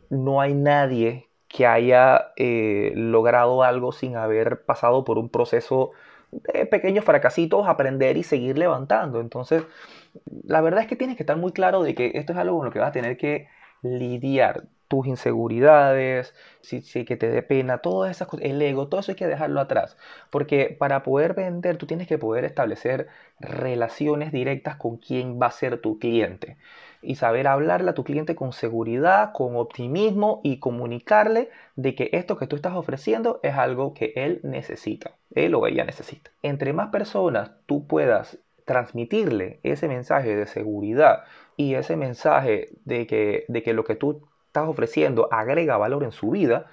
no 0.10 0.42
hay 0.42 0.54
nadie 0.54 1.30
que 1.48 1.68
haya 1.68 2.32
eh, 2.36 2.94
logrado 2.96 3.64
algo 3.64 3.92
sin 3.92 4.16
haber 4.18 4.64
pasado 4.66 5.04
por 5.04 5.18
un 5.18 5.30
proceso 5.30 5.92
de 6.54 6.66
pequeños 6.66 7.06
fracasitos, 7.06 7.68
aprender 7.68 8.18
y 8.18 8.24
seguir 8.24 8.58
levantando. 8.58 9.20
Entonces, 9.20 9.64
la 10.46 10.62
verdad 10.62 10.82
es 10.82 10.88
que 10.88 10.96
tienes 10.96 11.18
que 11.18 11.24
estar 11.24 11.38
muy 11.38 11.52
claro 11.52 11.84
de 11.84 11.96
que 11.96 12.12
esto 12.16 12.34
es 12.34 12.40
algo 12.40 12.58
con 12.58 12.66
lo 12.66 12.72
que 12.72 12.80
vas 12.80 12.90
a 12.90 12.92
tener 12.94 13.18
que 13.18 13.48
lidiar. 13.82 14.66
Tus 14.88 15.08
inseguridades, 15.08 16.36
si, 16.62 16.82
si 16.82 17.04
que 17.06 17.18
te 17.18 17.30
dé 17.30 17.42
pena, 17.42 17.80
todas 17.80 18.12
esas 18.12 18.28
cosas, 18.28 18.46
el 18.46 18.62
ego, 18.62 18.90
todo 18.90 19.00
eso 19.00 19.12
hay 19.12 19.16
que 19.16 19.28
dejarlo 19.28 19.60
atrás. 19.60 19.98
Porque 20.30 20.76
para 20.78 21.02
poder 21.04 21.34
vender, 21.34 21.78
tú 21.78 21.88
tienes 21.88 22.08
que 22.08 22.20
poder 22.20 22.46
establecer 22.46 23.08
relaciones 23.40 24.32
directas 24.32 24.76
con 24.76 24.98
quién 24.98 25.40
va 25.42 25.48
a 25.48 25.52
ser 25.52 25.80
tu 25.82 25.98
cliente 26.00 26.58
y 27.04 27.16
saber 27.16 27.48
hablarle 27.48 27.92
a 27.92 27.94
tu 27.94 28.04
cliente 28.04 28.36
con 28.36 28.54
seguridad, 28.54 29.32
con 29.34 29.56
optimismo 29.56 30.42
y 30.44 30.60
comunicarle 30.60 31.50
de 31.76 31.96
que 31.96 32.10
esto 32.14 32.38
que 32.38 32.48
tú 32.48 32.56
estás 32.56 32.74
ofreciendo 32.74 33.40
es 33.44 33.56
algo 33.56 33.94
que 33.94 34.14
él 34.16 34.40
necesita, 34.44 35.12
él 35.36 35.56
o 35.56 35.68
ella 35.68 35.84
necesita. 35.84 36.32
Entre 36.42 36.74
más 36.74 36.90
personas 36.90 37.52
tú 37.66 37.88
puedas 37.88 38.40
transmitirle 38.66 39.60
ese 39.64 39.88
mensaje 39.88 40.36
de 40.36 40.48
seguridad 40.48 41.24
y 41.58 41.76
ese 41.76 41.96
mensaje 41.96 42.70
de 42.86 43.08
que, 43.08 43.46
de 43.48 43.64
que 43.64 43.74
lo 43.74 43.84
que 43.84 43.96
tú 43.96 44.28
estás 44.48 44.70
ofreciendo 44.70 45.28
agrega 45.32 45.78
valor 45.78 46.04
en 46.04 46.12
su 46.12 46.30
vida, 46.30 46.68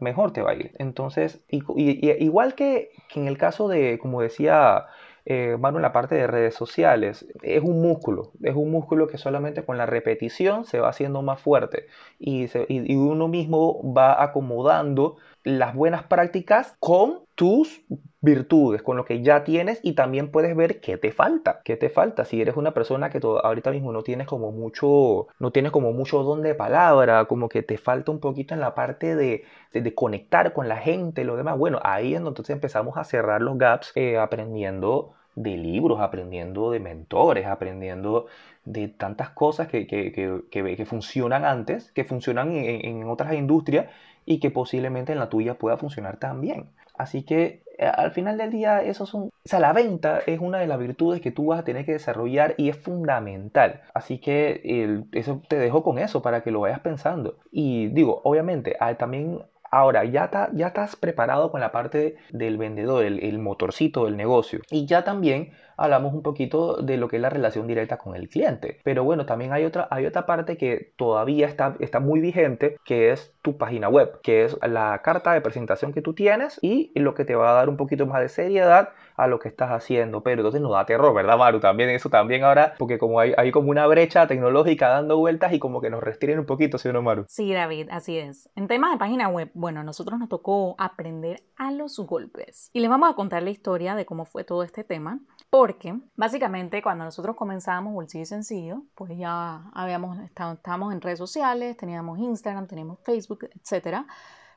mejor 0.00 0.32
te 0.32 0.40
va 0.40 0.52
a 0.52 0.54
ir. 0.54 0.72
Entonces, 0.78 1.40
igual 1.50 2.54
que, 2.54 2.90
que 3.08 3.20
en 3.20 3.28
el 3.28 3.36
caso 3.36 3.68
de, 3.68 3.98
como 3.98 4.22
decía 4.22 4.86
eh, 5.30 5.58
en 5.62 5.82
la 5.82 5.92
parte 5.92 6.14
de 6.14 6.26
redes 6.26 6.54
sociales. 6.54 7.26
Es 7.42 7.62
un 7.62 7.82
músculo, 7.82 8.32
es 8.42 8.54
un 8.54 8.70
músculo 8.70 9.08
que 9.08 9.18
solamente 9.18 9.62
con 9.62 9.76
la 9.76 9.84
repetición 9.84 10.64
se 10.64 10.80
va 10.80 10.88
haciendo 10.88 11.20
más 11.20 11.38
fuerte 11.38 11.86
y, 12.18 12.48
uno 12.96 13.28
mismo 13.28 13.92
va 13.92 14.22
acomodando 14.22 15.16
las 15.44 15.74
buenas 15.74 16.04
prácticas 16.04 16.76
con 16.80 17.20
tus 17.34 17.82
virtudes, 18.22 18.82
con 18.82 18.96
lo 18.96 19.04
que 19.04 19.22
ya 19.22 19.44
tienes 19.44 19.80
y 19.82 19.92
también 19.92 20.30
puedes 20.30 20.56
ver 20.56 20.80
qué 20.80 20.96
te 20.96 21.12
falta, 21.12 21.60
qué 21.62 21.76
te 21.76 21.90
falta. 21.90 22.24
Si 22.24 22.40
eres 22.40 22.56
una 22.56 22.72
persona 22.72 23.10
que 23.10 23.20
ahorita 23.22 23.70
mismo 23.70 23.92
no 23.92 24.02
tienes 24.02 24.26
como 24.26 24.50
mucho, 24.50 25.26
no 25.38 25.50
tienes 25.52 25.72
como 25.72 25.92
mucho 25.92 26.22
don 26.22 26.40
de 26.40 26.54
palabra, 26.54 27.26
como 27.26 27.50
que 27.50 27.62
te 27.62 27.76
falta 27.76 28.10
un 28.10 28.20
poquito 28.20 28.54
en 28.54 28.60
la 28.60 28.74
parte 28.74 29.14
de, 29.14 29.44
de, 29.74 29.94
conectar 29.94 30.54
con 30.54 30.68
la 30.68 30.78
gente, 30.78 31.24
lo 31.24 31.36
demás, 31.36 31.58
bueno, 31.58 31.80
ahí 31.84 32.14
entonces 32.14 32.50
empezamos 32.50 32.96
a 32.96 33.04
cerrar 33.04 33.42
los 33.42 33.58
gaps 33.58 33.92
eh, 33.94 34.16
aprendiendo 34.18 35.14
de 35.42 35.56
libros, 35.56 36.00
aprendiendo 36.00 36.70
de 36.70 36.80
mentores, 36.80 37.46
aprendiendo 37.46 38.26
de 38.64 38.88
tantas 38.88 39.30
cosas 39.30 39.68
que, 39.68 39.86
que, 39.86 40.12
que, 40.12 40.76
que 40.76 40.86
funcionan 40.86 41.44
antes, 41.44 41.92
que 41.92 42.04
funcionan 42.04 42.54
en, 42.54 43.08
otras 43.08 43.32
industrias 43.34 43.86
y 44.26 44.40
que 44.40 44.50
posiblemente 44.50 45.12
en 45.12 45.18
la 45.18 45.28
tuya 45.28 45.54
pueda 45.54 45.76
funcionar 45.76 46.18
también. 46.18 46.70
Así 46.98 47.22
que 47.22 47.62
eh, 47.78 47.86
al 47.86 48.10
final 48.10 48.36
del 48.36 48.50
día, 48.50 48.82
eso 48.82 49.06
son, 49.06 49.22
o 49.22 49.30
sea, 49.44 49.60
la 49.60 49.72
venta 49.72 50.20
es 50.26 50.40
una 50.40 50.58
de 50.58 50.66
las 50.66 50.78
virtudes 50.78 51.20
que 51.20 51.30
tú 51.30 51.46
vas 51.46 51.60
a 51.60 51.64
tener 51.64 51.86
que 51.86 51.92
desarrollar 51.92 52.54
y 52.58 52.68
es 52.68 52.76
fundamental. 52.76 53.82
Así 53.94 54.18
que 54.18 55.04
eso 55.12 55.40
te 55.48 55.58
dejo 55.58 55.82
con 55.84 55.98
eso 55.98 56.20
para 56.20 56.42
que 56.42 56.50
lo 56.50 56.60
vayas 56.60 56.80
pensando. 56.80 57.38
Y 57.52 57.88
digo, 57.88 58.20
obviamente, 58.24 58.76
también 58.98 59.42
Ahora, 59.70 60.04
ya, 60.04 60.30
ya 60.52 60.66
estás 60.68 60.96
preparado 60.96 61.50
con 61.50 61.60
la 61.60 61.72
parte 61.72 62.16
del 62.30 62.56
vendedor, 62.56 63.04
el, 63.04 63.38
motorcito 63.38 64.06
del 64.06 64.16
negocio. 64.16 64.60
Y 64.70 64.86
ya 64.86 65.04
también 65.04 65.52
hablamos 65.78 66.12
un 66.12 66.22
poquito 66.22 66.76
de 66.76 66.96
lo 66.96 67.08
que 67.08 67.16
es 67.16 67.22
la 67.22 67.30
relación 67.30 67.66
directa 67.66 67.96
con 67.96 68.14
el 68.14 68.28
cliente. 68.28 68.80
Pero 68.84 69.04
bueno, 69.04 69.24
también 69.24 69.52
hay 69.52 69.64
otra, 69.64 69.88
hay 69.90 70.04
otra 70.04 70.26
parte 70.26 70.56
que 70.56 70.92
todavía 70.96 71.46
está, 71.46 71.76
está 71.78 72.00
muy 72.00 72.20
vigente, 72.20 72.76
que 72.84 73.12
es 73.12 73.32
tu 73.42 73.56
página 73.56 73.88
web, 73.88 74.20
que 74.22 74.44
es 74.44 74.56
la 74.66 75.00
carta 75.02 75.32
de 75.32 75.40
presentación 75.40 75.92
que 75.92 76.02
tú 76.02 76.12
tienes 76.12 76.58
y 76.60 76.90
lo 76.98 77.14
que 77.14 77.24
te 77.24 77.34
va 77.34 77.50
a 77.50 77.54
dar 77.54 77.68
un 77.68 77.76
poquito 77.76 78.06
más 78.06 78.20
de 78.20 78.28
seriedad 78.28 78.90
a 79.16 79.26
lo 79.26 79.38
que 79.38 79.48
estás 79.48 79.70
haciendo. 79.70 80.22
Pero 80.22 80.40
entonces 80.40 80.60
no 80.60 80.70
da 80.70 80.84
terror, 80.84 81.14
¿verdad, 81.14 81.38
Maru? 81.38 81.60
También 81.60 81.90
eso 81.90 82.10
también 82.10 82.44
ahora, 82.44 82.74
porque 82.78 82.98
como 82.98 83.20
hay, 83.20 83.32
hay 83.36 83.50
como 83.50 83.70
una 83.70 83.86
brecha 83.86 84.26
tecnológica 84.26 84.88
dando 84.88 85.16
vueltas 85.16 85.52
y 85.52 85.58
como 85.58 85.80
que 85.80 85.90
nos 85.90 86.02
restringen 86.02 86.40
un 86.40 86.46
poquito, 86.46 86.78
¿sí 86.78 86.88
o 86.88 86.92
no, 86.92 87.02
Maru? 87.02 87.24
Sí, 87.28 87.52
David, 87.52 87.88
así 87.90 88.18
es. 88.18 88.48
En 88.56 88.68
temas 88.68 88.92
de 88.92 88.98
página 88.98 89.28
web, 89.28 89.50
bueno, 89.54 89.82
nosotros 89.82 90.18
nos 90.18 90.28
tocó 90.28 90.74
aprender 90.78 91.42
a 91.56 91.70
los 91.72 91.98
golpes. 91.98 92.70
Y 92.72 92.80
les 92.80 92.90
vamos 92.90 93.10
a 93.10 93.14
contar 93.14 93.42
la 93.42 93.50
historia 93.50 93.94
de 93.94 94.06
cómo 94.06 94.24
fue 94.24 94.44
todo 94.44 94.62
este 94.62 94.84
tema. 94.84 95.20
Porque 95.68 95.94
básicamente 96.16 96.80
cuando 96.80 97.04
nosotros 97.04 97.36
comenzábamos 97.36 97.92
Bolsillo 97.92 98.24
Sencillo, 98.24 98.84
pues 98.94 99.18
ya 99.18 99.64
habíamos 99.74 100.18
estado, 100.20 100.54
estábamos 100.54 100.94
en 100.94 101.02
redes 101.02 101.18
sociales, 101.18 101.76
teníamos 101.76 102.18
Instagram, 102.18 102.66
teníamos 102.66 102.98
Facebook, 103.00 103.50
etc. 103.54 103.98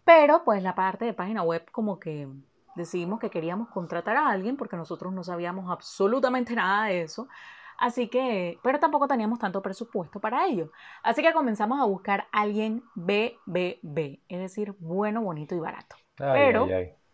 Pero 0.06 0.46
pues 0.46 0.64
la 0.64 0.74
parte 0.74 1.04
de 1.04 1.14
página 1.14 1.44
web 1.44 1.70
como 1.74 2.00
que 2.00 2.30
decidimos 2.78 3.20
que 3.20 3.30
queríamos 3.30 3.68
contratar 3.68 4.16
a 4.16 4.30
alguien 4.30 4.56
porque 4.56 4.78
nosotros 4.78 5.12
no 5.12 5.22
sabíamos 5.22 5.70
absolutamente 5.70 6.56
nada 6.56 6.86
de 6.86 7.02
eso. 7.02 7.28
Así 7.78 8.08
que, 8.08 8.58
pero 8.64 8.80
tampoco 8.80 9.10
teníamos 9.10 9.38
tanto 9.38 9.62
presupuesto 9.62 10.22
para 10.22 10.46
ello. 10.46 10.72
Así 11.04 11.22
que 11.22 11.34
comenzamos 11.34 11.82
a 11.82 11.84
buscar 11.84 12.28
a 12.32 12.40
alguien 12.44 12.84
BBB, 12.96 14.22
es 14.30 14.40
decir, 14.40 14.76
bueno, 14.80 15.22
bonito 15.24 15.56
y 15.56 15.60
barato. 15.60 15.98
pero 16.16 16.70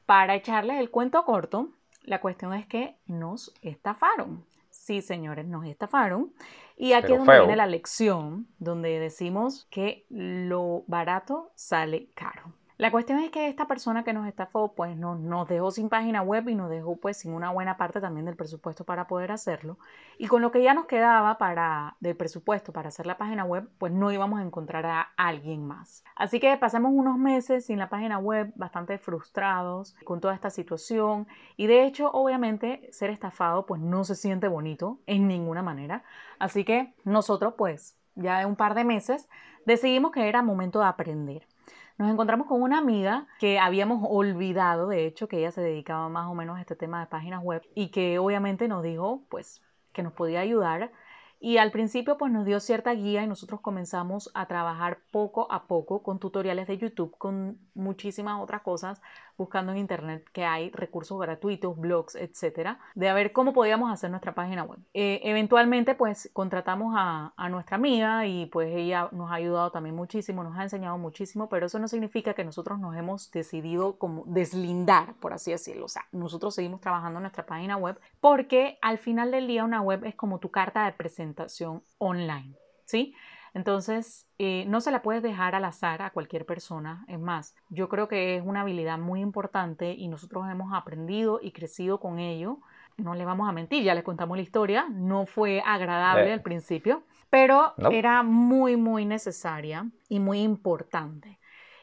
para 0.06 0.36
echarles 0.36 0.80
el 0.80 0.92
cuento 0.92 1.26
corto, 1.26 1.72
la 2.08 2.22
cuestión 2.22 2.54
es 2.54 2.66
que 2.66 2.98
nos 3.06 3.54
estafaron. 3.62 4.46
Sí, 4.70 5.02
señores, 5.02 5.46
nos 5.46 5.66
estafaron. 5.66 6.34
Y 6.78 6.94
aquí 6.94 7.12
es 7.12 7.20
donde 7.20 7.40
viene 7.40 7.56
la 7.58 7.68
lección, 7.68 8.48
donde 8.60 9.00
decimos 9.00 9.68
que 9.70 10.06
lo 10.10 10.84
barato 10.88 11.52
sale 11.56 12.10
caro. 12.16 12.54
La 12.80 12.92
cuestión 12.92 13.18
es 13.18 13.32
que 13.32 13.48
esta 13.48 13.68
persona 13.68 14.04
que 14.04 14.14
nos 14.14 14.28
estafó, 14.28 14.76
pues 14.76 14.96
no, 14.96 15.16
nos 15.16 15.48
dejó 15.48 15.72
sin 15.72 15.90
página 15.90 16.22
web 16.22 16.48
y 16.48 16.54
nos 16.54 16.70
dejó 16.70 16.96
pues 16.98 17.18
sin 17.18 17.34
una 17.34 17.52
buena 17.52 17.76
parte 17.76 18.00
también 18.00 18.28
del 18.28 18.36
presupuesto 18.36 18.84
para 18.84 19.08
poder 19.08 19.32
hacerlo. 19.32 19.80
Y 20.20 20.28
con 20.28 20.44
lo 20.44 20.52
que 20.52 20.62
ya 20.62 20.76
nos 20.76 20.86
quedaba 20.86 21.40
para, 21.40 21.98
del 22.02 22.16
presupuesto 22.16 22.72
para 22.74 22.90
hacer 22.90 23.08
la 23.08 23.18
página 23.18 23.46
web, 23.46 23.68
pues 23.80 23.92
no 23.92 24.12
íbamos 24.12 24.40
a 24.40 24.44
encontrar 24.44 24.86
a 24.86 25.02
alguien 25.18 25.66
más. 25.66 26.04
Así 26.16 26.40
que 26.40 26.56
pasamos 26.58 26.92
unos 26.94 27.18
meses 27.18 27.66
sin 27.66 27.80
la 27.80 27.90
página 27.90 28.20
web, 28.20 28.54
bastante 28.56 29.00
frustrados 29.00 29.96
con 30.04 30.22
toda 30.22 30.36
esta 30.36 30.52
situación. 30.52 31.26
Y 31.56 31.66
de 31.66 31.84
hecho, 31.84 32.12
obviamente, 32.12 32.88
ser 32.92 33.10
estafado 33.10 33.66
pues 33.66 33.82
no 33.82 34.04
se 34.04 34.14
siente 34.14 34.48
bonito 34.48 35.00
en 35.08 35.28
ninguna 35.28 35.64
manera. 35.64 36.04
Así 36.38 36.64
que 36.64 36.94
nosotros 37.06 37.56
pues 37.58 37.98
ya 38.14 38.38
de 38.38 38.46
un 38.46 38.56
par 38.56 38.76
de 38.76 38.84
meses 38.84 39.28
decidimos 39.66 40.12
que 40.12 40.30
era 40.30 40.44
momento 40.44 40.80
de 40.80 40.86
aprender 40.86 41.48
nos 41.98 42.12
encontramos 42.12 42.48
con 42.48 42.62
una 42.62 42.78
amiga 42.78 43.28
que 43.40 43.60
habíamos 43.60 44.06
olvidado, 44.08 44.88
de 44.88 45.06
hecho, 45.06 45.28
que 45.28 45.40
ella 45.40 45.52
se 45.52 45.62
dedicaba 45.62 46.10
más 46.10 46.28
o 46.28 46.36
menos 46.36 46.58
a 46.58 46.62
este 46.62 46.76
tema 46.76 47.00
de 47.00 47.08
páginas 47.08 47.44
web 47.44 47.64
y 47.74 47.90
que 47.90 48.20
obviamente 48.20 48.68
nos 48.68 48.84
dijo, 48.84 49.24
pues, 49.30 49.64
que 49.94 50.04
nos 50.04 50.14
podía 50.14 50.42
ayudar. 50.42 50.92
Y 51.40 51.58
al 51.58 51.72
principio 51.72 52.18
pues 52.18 52.32
nos 52.32 52.46
dio 52.46 52.60
cierta 52.60 52.92
guía 52.94 53.24
y 53.24 53.28
nosotros 53.28 53.62
comenzamos 53.62 54.32
a 54.34 54.48
trabajar 54.48 55.00
poco 55.12 55.52
a 55.52 55.68
poco 55.68 56.02
con 56.02 56.20
tutoriales 56.20 56.68
de 56.68 56.78
YouTube, 56.80 57.16
con 57.18 57.60
muchísimas 57.76 58.42
otras 58.42 58.62
cosas, 58.62 59.02
buscando 59.38 59.72
en 59.72 59.78
internet 59.78 60.26
que 60.34 60.46
hay 60.46 60.72
recursos 60.72 61.20
gratuitos, 61.20 61.78
blogs, 61.78 62.16
etcétera, 62.16 62.80
de 62.96 63.10
a 63.10 63.14
ver 63.14 63.32
cómo 63.32 63.54
podíamos 63.54 63.92
hacer 63.92 64.10
nuestra 64.10 64.34
página 64.34 64.64
web. 64.64 64.80
Eh, 64.94 65.22
eventualmente 65.24 65.96
pues 65.96 66.30
contratamos 66.34 66.94
a, 66.98 67.34
a 67.38 67.50
nuestra 67.50 67.76
amiga 67.76 68.26
y 68.26 68.48
pues 68.48 68.74
ella 68.74 69.10
nos 69.12 69.32
ha 69.32 69.36
ayudado 69.36 69.72
también 69.72 69.96
muchísimo, 69.96 70.44
nos 70.44 70.58
ha 70.58 70.64
enseñado 70.64 70.98
muchísimo, 70.98 71.50
pero 71.50 71.68
eso 71.68 71.80
no 71.80 71.88
significa 71.88 72.34
que 72.34 72.44
nosotros 72.44 72.80
nos 72.80 72.96
hemos 72.96 73.32
decidido 73.32 73.98
como 73.98 74.24
deslindar, 74.26 75.14
por 75.16 75.34
así 75.34 75.52
decirlo. 75.52 75.86
O 75.86 75.90
sea, 75.90 76.06
nosotros 76.12 76.56
seguimos 76.56 76.82
trabajando 76.82 77.20
en 77.20 77.24
nuestra 77.24 77.46
página 77.46 77.78
web 77.78 78.00
porque 78.20 78.78
al 78.82 78.98
final 78.98 79.32
del 79.32 79.48
día 79.48 79.64
una 79.64 79.82
web 79.82 80.04
es 80.06 80.16
como 80.16 80.40
tu 80.40 80.50
carta 80.50 80.86
de 80.86 80.94
presentación 80.94 81.84
online, 81.98 82.56
¿sí? 82.86 83.14
Entonces, 83.58 84.28
eh, 84.38 84.66
no 84.68 84.82
se 84.82 84.92
la 84.92 85.02
puedes 85.02 85.24
dejar 85.24 85.56
al 85.56 85.66
azar 85.66 86.04
a 86.04 86.12
cualquier 86.12 86.46
persona. 86.46 87.04
Es 87.08 87.20
más, 87.20 87.56
yo 87.70 87.90
creo 87.90 88.08
que 88.08 88.36
es 88.36 88.44
una 88.46 88.62
habilidad 88.62 89.00
muy 89.00 89.20
importante 89.20 89.94
y 89.94 90.08
nosotros 90.10 90.48
hemos 90.48 90.76
aprendido 90.76 91.40
y 91.42 91.52
crecido 91.52 92.00
con 92.00 92.20
ello. 92.20 92.60
No 92.98 93.16
le 93.16 93.26
vamos 93.26 93.50
a 93.50 93.52
mentir, 93.52 93.84
ya 93.84 93.96
les 93.96 94.04
contamos 94.04 94.38
la 94.38 94.44
historia. 94.44 94.86
No 94.92 95.26
fue 95.26 95.64
agradable 95.66 96.30
eh. 96.30 96.34
al 96.34 96.44
principio, 96.44 97.02
pero 97.32 97.74
era 97.90 98.22
muy, 98.22 98.78
muy 98.78 99.06
necesaria 99.06 99.90
y 100.08 100.20
muy 100.20 100.42
importante. 100.42 101.37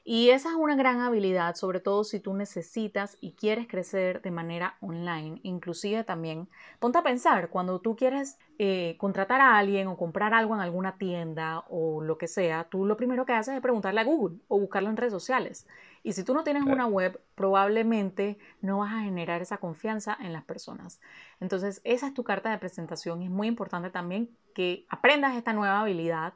Y 0.06 0.28
esa 0.28 0.50
es 0.50 0.54
una 0.56 0.76
gran 0.76 1.00
habilidad, 1.00 1.54
sobre 1.54 1.80
todo 1.80 2.04
si 2.04 2.20
tú 2.20 2.34
necesitas 2.34 3.16
y 3.23 3.32
quieres 3.32 3.66
crecer 3.66 4.20
de 4.20 4.30
manera 4.30 4.76
online. 4.82 5.40
Inclusive 5.44 6.04
también, 6.04 6.46
ponte 6.78 6.99
a 6.99 7.02
pensar, 7.02 7.49
cuando 7.49 7.80
tú 7.80 7.96
quieres 7.96 8.38
eh, 8.58 8.96
contratar 8.99 9.40
a 9.40 9.56
alguien 9.56 9.88
o 9.88 9.96
comprar 9.96 10.34
algo 10.34 10.54
en 10.54 10.61
alguna 10.61 10.99
tienda 10.99 11.64
o 11.70 12.02
lo 12.02 12.18
que 12.18 12.28
sea, 12.28 12.64
tú 12.64 12.84
lo 12.84 12.99
primero 12.99 13.25
que 13.25 13.32
haces 13.32 13.54
es 13.54 13.62
preguntarle 13.62 14.02
a 14.02 14.04
Google 14.04 14.37
o 14.49 14.61
buscarlo 14.61 14.90
en 14.90 14.99
redes 14.99 15.12
sociales. 15.14 15.66
Y 16.02 16.12
si 16.12 16.23
tú 16.23 16.34
no 16.34 16.44
tienes 16.44 16.64
una 16.64 16.84
web, 16.84 17.18
probablemente 17.34 18.37
no 18.61 18.80
vas 18.80 18.92
a 18.92 19.04
generar 19.04 19.40
esa 19.40 19.56
confianza 19.56 20.18
en 20.20 20.34
las 20.34 20.44
personas. 20.44 21.00
Entonces, 21.40 21.80
esa 21.82 22.08
es 22.08 22.12
tu 22.12 22.25
carta 22.25 22.50
de 22.50 22.58
presentación. 22.58 23.23
Es 23.23 23.30
muy 23.30 23.49
importante 23.49 23.88
también 23.88 24.28
que 24.54 24.84
aprendas 24.90 25.34
esta 25.34 25.54
nueva 25.54 25.80
habilidad 25.80 26.34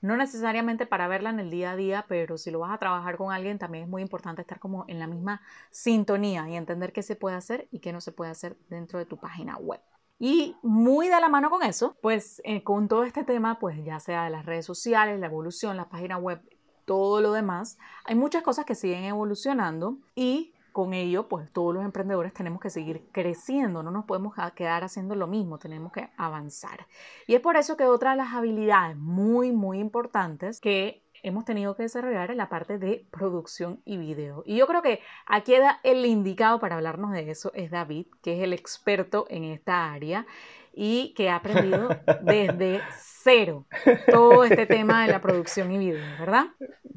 no 0.00 0.16
necesariamente 0.16 0.86
para 0.86 1.08
verla 1.08 1.30
en 1.30 1.40
el 1.40 1.50
día 1.50 1.72
a 1.72 1.76
día, 1.76 2.04
pero 2.08 2.38
si 2.38 2.50
lo 2.50 2.60
vas 2.60 2.72
a 2.72 2.78
trabajar 2.78 3.16
con 3.16 3.32
alguien, 3.32 3.58
también 3.58 3.84
es 3.84 3.90
muy 3.90 4.02
importante 4.02 4.42
estar 4.42 4.58
como 4.58 4.84
en 4.88 4.98
la 4.98 5.06
misma 5.06 5.40
sintonía 5.70 6.48
y 6.48 6.56
entender 6.56 6.92
qué 6.92 7.02
se 7.02 7.16
puede 7.16 7.36
hacer 7.36 7.68
y 7.70 7.80
qué 7.80 7.92
no 7.92 8.00
se 8.00 8.12
puede 8.12 8.30
hacer 8.30 8.56
dentro 8.68 8.98
de 8.98 9.06
tu 9.06 9.16
página 9.16 9.56
web. 9.56 9.80
Y 10.18 10.56
muy 10.62 11.08
de 11.08 11.20
la 11.20 11.28
mano 11.28 11.48
con 11.48 11.62
eso, 11.62 11.96
pues 12.02 12.42
eh, 12.44 12.64
con 12.64 12.88
todo 12.88 13.04
este 13.04 13.22
tema, 13.22 13.58
pues 13.58 13.84
ya 13.84 14.00
sea 14.00 14.24
de 14.24 14.30
las 14.30 14.46
redes 14.46 14.66
sociales, 14.66 15.20
la 15.20 15.26
evolución, 15.26 15.76
la 15.76 15.88
página 15.88 16.18
web, 16.18 16.40
todo 16.84 17.20
lo 17.20 17.32
demás, 17.32 17.78
hay 18.04 18.14
muchas 18.14 18.42
cosas 18.42 18.64
que 18.64 18.74
siguen 18.74 19.04
evolucionando 19.04 19.98
y 20.16 20.54
con 20.78 20.94
ello, 20.94 21.26
pues 21.26 21.50
todos 21.50 21.74
los 21.74 21.84
emprendedores 21.84 22.32
tenemos 22.32 22.60
que 22.60 22.70
seguir 22.70 23.08
creciendo, 23.10 23.82
no 23.82 23.90
nos 23.90 24.04
podemos 24.04 24.34
quedar 24.54 24.84
haciendo 24.84 25.16
lo 25.16 25.26
mismo, 25.26 25.58
tenemos 25.58 25.90
que 25.90 26.08
avanzar. 26.16 26.86
Y 27.26 27.34
es 27.34 27.40
por 27.40 27.56
eso 27.56 27.76
que 27.76 27.82
otra 27.82 28.12
de 28.12 28.18
las 28.18 28.32
habilidades 28.32 28.96
muy, 28.96 29.50
muy 29.50 29.80
importantes 29.80 30.60
que 30.60 31.02
hemos 31.24 31.44
tenido 31.44 31.74
que 31.74 31.82
desarrollar 31.82 32.30
es 32.30 32.36
la 32.36 32.48
parte 32.48 32.78
de 32.78 33.04
producción 33.10 33.82
y 33.84 33.96
video. 33.96 34.44
Y 34.46 34.54
yo 34.54 34.68
creo 34.68 34.80
que 34.80 35.00
aquí 35.26 35.52
el 35.82 36.06
indicado 36.06 36.60
para 36.60 36.76
hablarnos 36.76 37.10
de 37.10 37.28
eso 37.28 37.50
es 37.54 37.72
David, 37.72 38.06
que 38.22 38.36
es 38.36 38.44
el 38.44 38.52
experto 38.52 39.26
en 39.30 39.42
esta 39.42 39.92
área 39.92 40.28
y 40.72 41.12
que 41.14 41.28
ha 41.28 41.34
aprendido 41.34 41.88
desde 42.22 42.82
cero 43.00 43.66
todo 44.08 44.44
este 44.44 44.66
tema 44.66 45.04
de 45.04 45.10
la 45.10 45.20
producción 45.20 45.72
y 45.72 45.78
video, 45.78 46.06
¿verdad? 46.20 46.44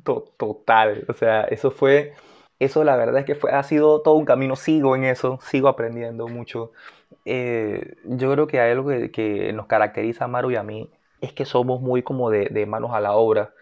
Total, 0.03 1.03
o 1.07 1.13
sea, 1.13 1.45
eso 1.45 1.71
fue 1.71 2.13
eso 2.65 2.83
la 2.83 2.95
verdad 2.95 3.19
es 3.19 3.25
que 3.25 3.35
fue, 3.35 3.51
ha 3.51 3.63
sido 3.63 4.01
todo 4.01 4.15
un 4.15 4.25
camino, 4.25 4.55
sigo 4.55 4.95
en 4.95 5.05
eso, 5.05 5.39
sigo 5.43 5.67
aprendiendo 5.67 6.27
mucho. 6.27 6.71
Eh, 7.25 7.95
yo 8.05 8.31
creo 8.31 8.47
que 8.47 8.59
hay 8.59 8.71
algo 8.71 8.89
que, 9.11 9.51
nos 9.53 9.67
caracteriza 9.67 10.25
a 10.25 10.27
Maru 10.27 10.51
y 10.51 10.55
a 10.55 10.63
mí, 10.63 10.89
es 11.21 11.33
que 11.33 11.45
somos 11.45 11.81
muy 11.81 12.03
como 12.03 12.29
de 12.29 12.65
manos 12.67 12.91
a 12.93 12.99
la 13.01 13.13
obra 13.13 13.53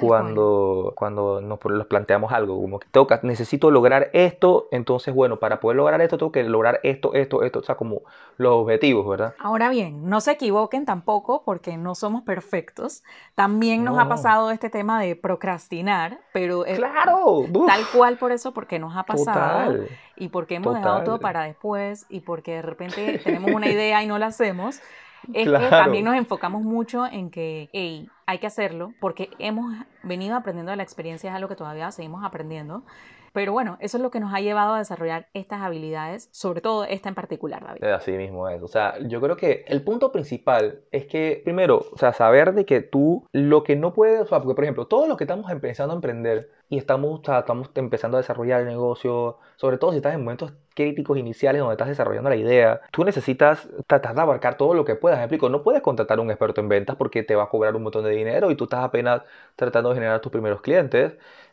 cuando, 0.00 0.92
cuando 0.96 1.40
nos 1.40 1.60
planteamos 1.86 2.32
algo, 2.32 2.60
como 2.60 2.80
que 2.80 2.88
tengo 2.90 3.06
necesito 3.22 3.70
lograr 3.70 4.10
esto, 4.12 4.66
entonces 4.72 5.14
bueno, 5.14 5.38
para 5.38 5.60
poder 5.60 5.76
lograr 5.76 6.00
esto 6.00 6.18
tengo 6.18 6.32
que 6.32 6.42
lograr 6.42 6.80
esto, 6.82 7.14
esto, 7.14 7.44
esto, 7.44 7.60
o 7.60 7.62
sea, 7.62 7.76
como 7.76 8.02
los 8.36 8.52
objetivos, 8.54 9.06
¿verdad? 9.08 9.34
Ahora 9.38 9.68
bien, 9.68 10.08
no 10.08 10.20
se 10.20 10.32
equivoquen 10.32 10.84
tampoco 10.84 11.44
porque 11.44 11.76
no 11.76 11.94
somos 11.94 12.22
perfectos. 12.22 13.04
También 13.36 13.84
nos 13.84 13.96
ha 13.96 14.08
pasado 14.08 14.50
este 14.50 14.68
tema 14.68 15.00
de 15.00 15.14
procrastinar, 15.14 16.18
pero 16.32 16.64
claro, 16.64 17.44
tal 17.66 17.82
cual 17.94 18.16
por 18.18 18.32
eso, 18.32 18.52
porque 18.52 18.80
nos 18.80 18.96
ha 18.96 19.04
pasado 19.04 19.84
y 20.16 20.28
porque 20.28 20.56
hemos 20.56 20.74
dejado 20.74 21.04
todo 21.04 21.20
para 21.20 21.44
después 21.44 22.06
y 22.08 22.18
porque 22.20 22.54
de 22.54 22.62
repente 22.62 23.20
tenemos 23.22 23.52
una 23.52 23.68
idea 23.68 24.02
y 24.02 24.08
no 24.08 24.18
la 24.18 24.26
hacemos 24.26 24.80
es 25.32 25.48
que 25.48 25.68
también 25.68 26.04
nos 26.04 26.16
enfocamos 26.16 26.62
mucho 26.62 27.06
en 27.06 27.30
que, 27.30 27.70
hey, 27.72 28.08
hay 28.26 28.38
que 28.38 28.46
hacerlo 28.46 28.92
porque 29.00 29.30
hemos 29.38 29.74
venido 30.02 30.36
aprendiendo 30.36 30.70
de 30.70 30.76
la 30.76 30.82
experiencia, 30.82 31.30
es 31.30 31.36
algo 31.36 31.48
que 31.48 31.56
todavía 31.56 31.90
seguimos 31.90 32.24
aprendiendo. 32.24 32.84
Pero 33.34 33.52
bueno, 33.52 33.76
eso 33.80 33.96
es 33.96 34.02
lo 34.02 34.12
que 34.12 34.20
nos 34.20 34.32
ha 34.32 34.38
llevado 34.38 34.74
a 34.74 34.78
desarrollar 34.78 35.26
estas 35.34 35.60
habilidades, 35.60 36.28
sobre 36.30 36.60
todo 36.60 36.84
esta 36.84 37.08
en 37.08 37.16
particular, 37.16 37.64
David. 37.64 37.82
Así 37.82 38.12
mismo 38.12 38.48
es. 38.48 38.62
O 38.62 38.68
sea, 38.68 38.96
yo 39.00 39.20
creo 39.20 39.36
que 39.36 39.64
el 39.66 39.82
punto 39.82 40.12
principal 40.12 40.82
es 40.92 41.06
que, 41.06 41.40
primero, 41.42 41.84
o 41.92 41.98
sea, 41.98 42.12
saber 42.12 42.54
de 42.54 42.64
que 42.64 42.80
tú 42.80 43.26
lo 43.32 43.64
que 43.64 43.74
no 43.74 43.92
puedes, 43.92 44.20
o 44.20 44.26
sea, 44.26 44.38
porque 44.38 44.54
por 44.54 44.62
ejemplo, 44.62 44.86
todos 44.86 45.08
los 45.08 45.18
que 45.18 45.24
estamos 45.24 45.50
empezando 45.50 45.92
a 45.92 45.96
emprender 45.96 46.48
y 46.68 46.78
estamos, 46.78 47.20
estamos 47.20 47.70
empezando 47.74 48.16
a 48.16 48.20
desarrollar 48.20 48.62
el 48.62 48.66
negocio, 48.66 49.38
sobre 49.56 49.78
todo 49.78 49.90
si 49.90 49.98
estás 49.98 50.14
en 50.14 50.20
momentos 50.20 50.52
críticos 50.74 51.18
iniciales 51.18 51.60
donde 51.60 51.74
estás 51.74 51.88
desarrollando 51.88 52.30
la 52.30 52.36
idea, 52.36 52.80
tú 52.90 53.04
necesitas 53.04 53.68
tratar 53.86 54.14
de 54.14 54.20
abarcar 54.22 54.56
todo 54.56 54.74
lo 54.74 54.84
que 54.84 54.96
puedas. 54.96 55.18
Me 55.18 55.24
explico, 55.24 55.48
no 55.48 55.62
puedes 55.62 55.82
contratar 55.82 56.18
a 56.18 56.22
un 56.22 56.30
experto 56.30 56.60
en 56.60 56.68
ventas 56.68 56.96
porque 56.96 57.22
te 57.22 57.36
va 57.36 57.44
a 57.44 57.48
cobrar 57.48 57.76
un 57.76 57.82
montón 57.84 58.04
de 58.04 58.10
dinero 58.10 58.50
y 58.50 58.56
tú 58.56 58.64
estás 58.64 58.84
apenas 58.84 59.22
tratando 59.56 59.90
de 59.90 59.96
generar 59.96 60.20
tus 60.20 60.32
primeros 60.32 60.60
clientes. 60.62 61.12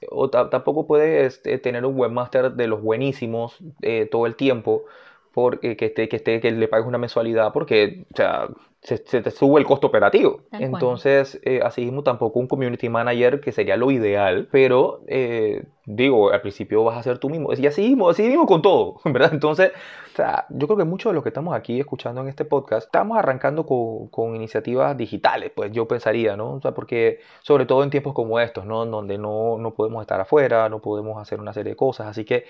O 0.10 0.30
tampoco 0.30 0.88
puedes 0.88 1.42
eh, 1.46 1.60
tener 1.60 1.86
un 1.86 1.98
webmaster 1.98 2.54
de 2.54 2.68
los 2.68 2.82
buenísimos 2.82 3.60
eh, 3.82 4.08
todo 4.12 4.26
el 4.26 4.36
tiempo 4.36 4.86
porque 5.34 5.78
que 5.78 5.86
esté, 5.88 6.10
que 6.10 6.18
esté, 6.18 6.42
que 6.42 6.52
le 6.52 6.68
pagues 6.68 6.88
una 6.88 6.98
mensualidad 6.98 7.54
porque, 7.54 8.06
o 8.14 8.18
sea, 8.18 8.50
se, 8.82 8.98
te 8.98 9.30
sube 9.30 9.60
el 9.60 9.66
costo 9.66 9.88
operativo. 9.88 10.42
Entonces, 10.52 11.40
eh, 11.44 11.62
así 11.64 11.82
mismo 11.86 12.04
tampoco 12.04 12.40
un 12.40 12.48
community 12.48 12.90
manager, 12.90 13.40
que 13.40 13.52
sería 13.52 13.78
lo 13.78 13.92
ideal, 13.92 14.48
pero 14.52 15.04
eh, 15.08 15.66
digo, 15.86 16.32
al 16.32 16.42
principio 16.42 16.84
vas 16.84 16.98
a 16.98 17.04
ser 17.04 17.20
tú 17.20 17.30
mismo. 17.30 17.54
Y 17.54 17.68
así 17.68 17.82
mismo, 17.82 18.10
así 18.10 18.24
mismo 18.24 18.48
con 18.48 18.64
todo, 18.64 18.96
¿verdad? 19.06 19.34
Entonces, 19.34 19.72
o 20.12 20.16
sea, 20.16 20.46
yo 20.50 20.68
creo 20.68 20.78
que 20.78 20.84
muchos 20.84 21.12
de 21.12 21.14
los 21.14 21.24
que 21.24 21.30
estamos 21.30 21.56
aquí 21.56 21.80
escuchando 21.80 22.22
en 22.22 22.28
este 22.28 22.44
podcast, 22.44 22.88
estamos 22.88 23.18
arrancando 23.18 23.66
con, 23.66 24.08
con, 24.08 24.36
iniciativas 24.36 24.98
digitales, 24.98 25.52
pues 25.56 25.72
yo 25.72 25.88
pensaría, 25.88 26.36
¿no? 26.36 26.54
O 26.54 26.62
sea, 26.62 26.72
porque 26.72 27.20
sobre 27.44 27.66
todo 27.66 27.84
en 27.84 27.92
tiempos 27.92 28.14
como 28.14 28.40
estos, 28.40 28.66
¿no? 28.66 28.86
Donde 28.86 29.18
no, 29.18 29.58
no 29.60 29.74
podemos 29.74 30.02
estar 30.02 30.20
afuera, 30.20 30.70
no 30.70 30.80
podemos 30.80 31.22
hacer 31.22 31.40
una 31.40 31.54
serie 31.54 31.74
de 31.74 31.76
cosas. 31.76 32.08
Así 32.08 32.26
que 32.26 32.46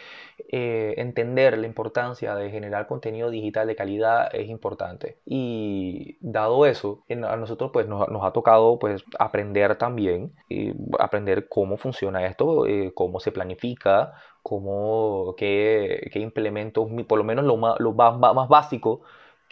eh, 0.50 0.96
entender 0.98 1.58
la 1.58 1.68
importancia 1.68 2.36
de 2.36 2.50
generar 2.50 2.88
contenido 2.88 3.30
digital 3.30 3.68
de 3.68 3.76
calidad 3.76 4.34
es 4.34 4.50
importante. 4.50 5.18
Y 5.26 6.18
dado 6.22 6.66
eso, 6.66 7.04
a 7.10 7.36
nosotros 7.36 7.72
pues 7.74 7.88
nos, 7.88 8.08
ha 8.24 8.32
tocado 8.32 8.80
pues 8.80 9.04
aprender 9.20 9.78
también, 9.78 10.34
aprender 11.00 11.48
cómo 11.50 11.78
funciona 11.78 12.26
esto, 12.26 12.68
eh, 12.68 12.94
cómo 12.96 13.20
se 13.20 13.32
planifica, 13.32 14.14
cómo, 14.44 15.36
qué, 15.38 16.10
qué 16.14 16.20
implementos, 16.20 16.88
por 17.08 17.18
lo 17.18 17.24
menos 17.24 17.46
lo 17.46 17.58
más, 17.58 17.80
lo 17.80 17.94
más, 17.94 18.18
más 18.20 18.48
básico 18.48 19.02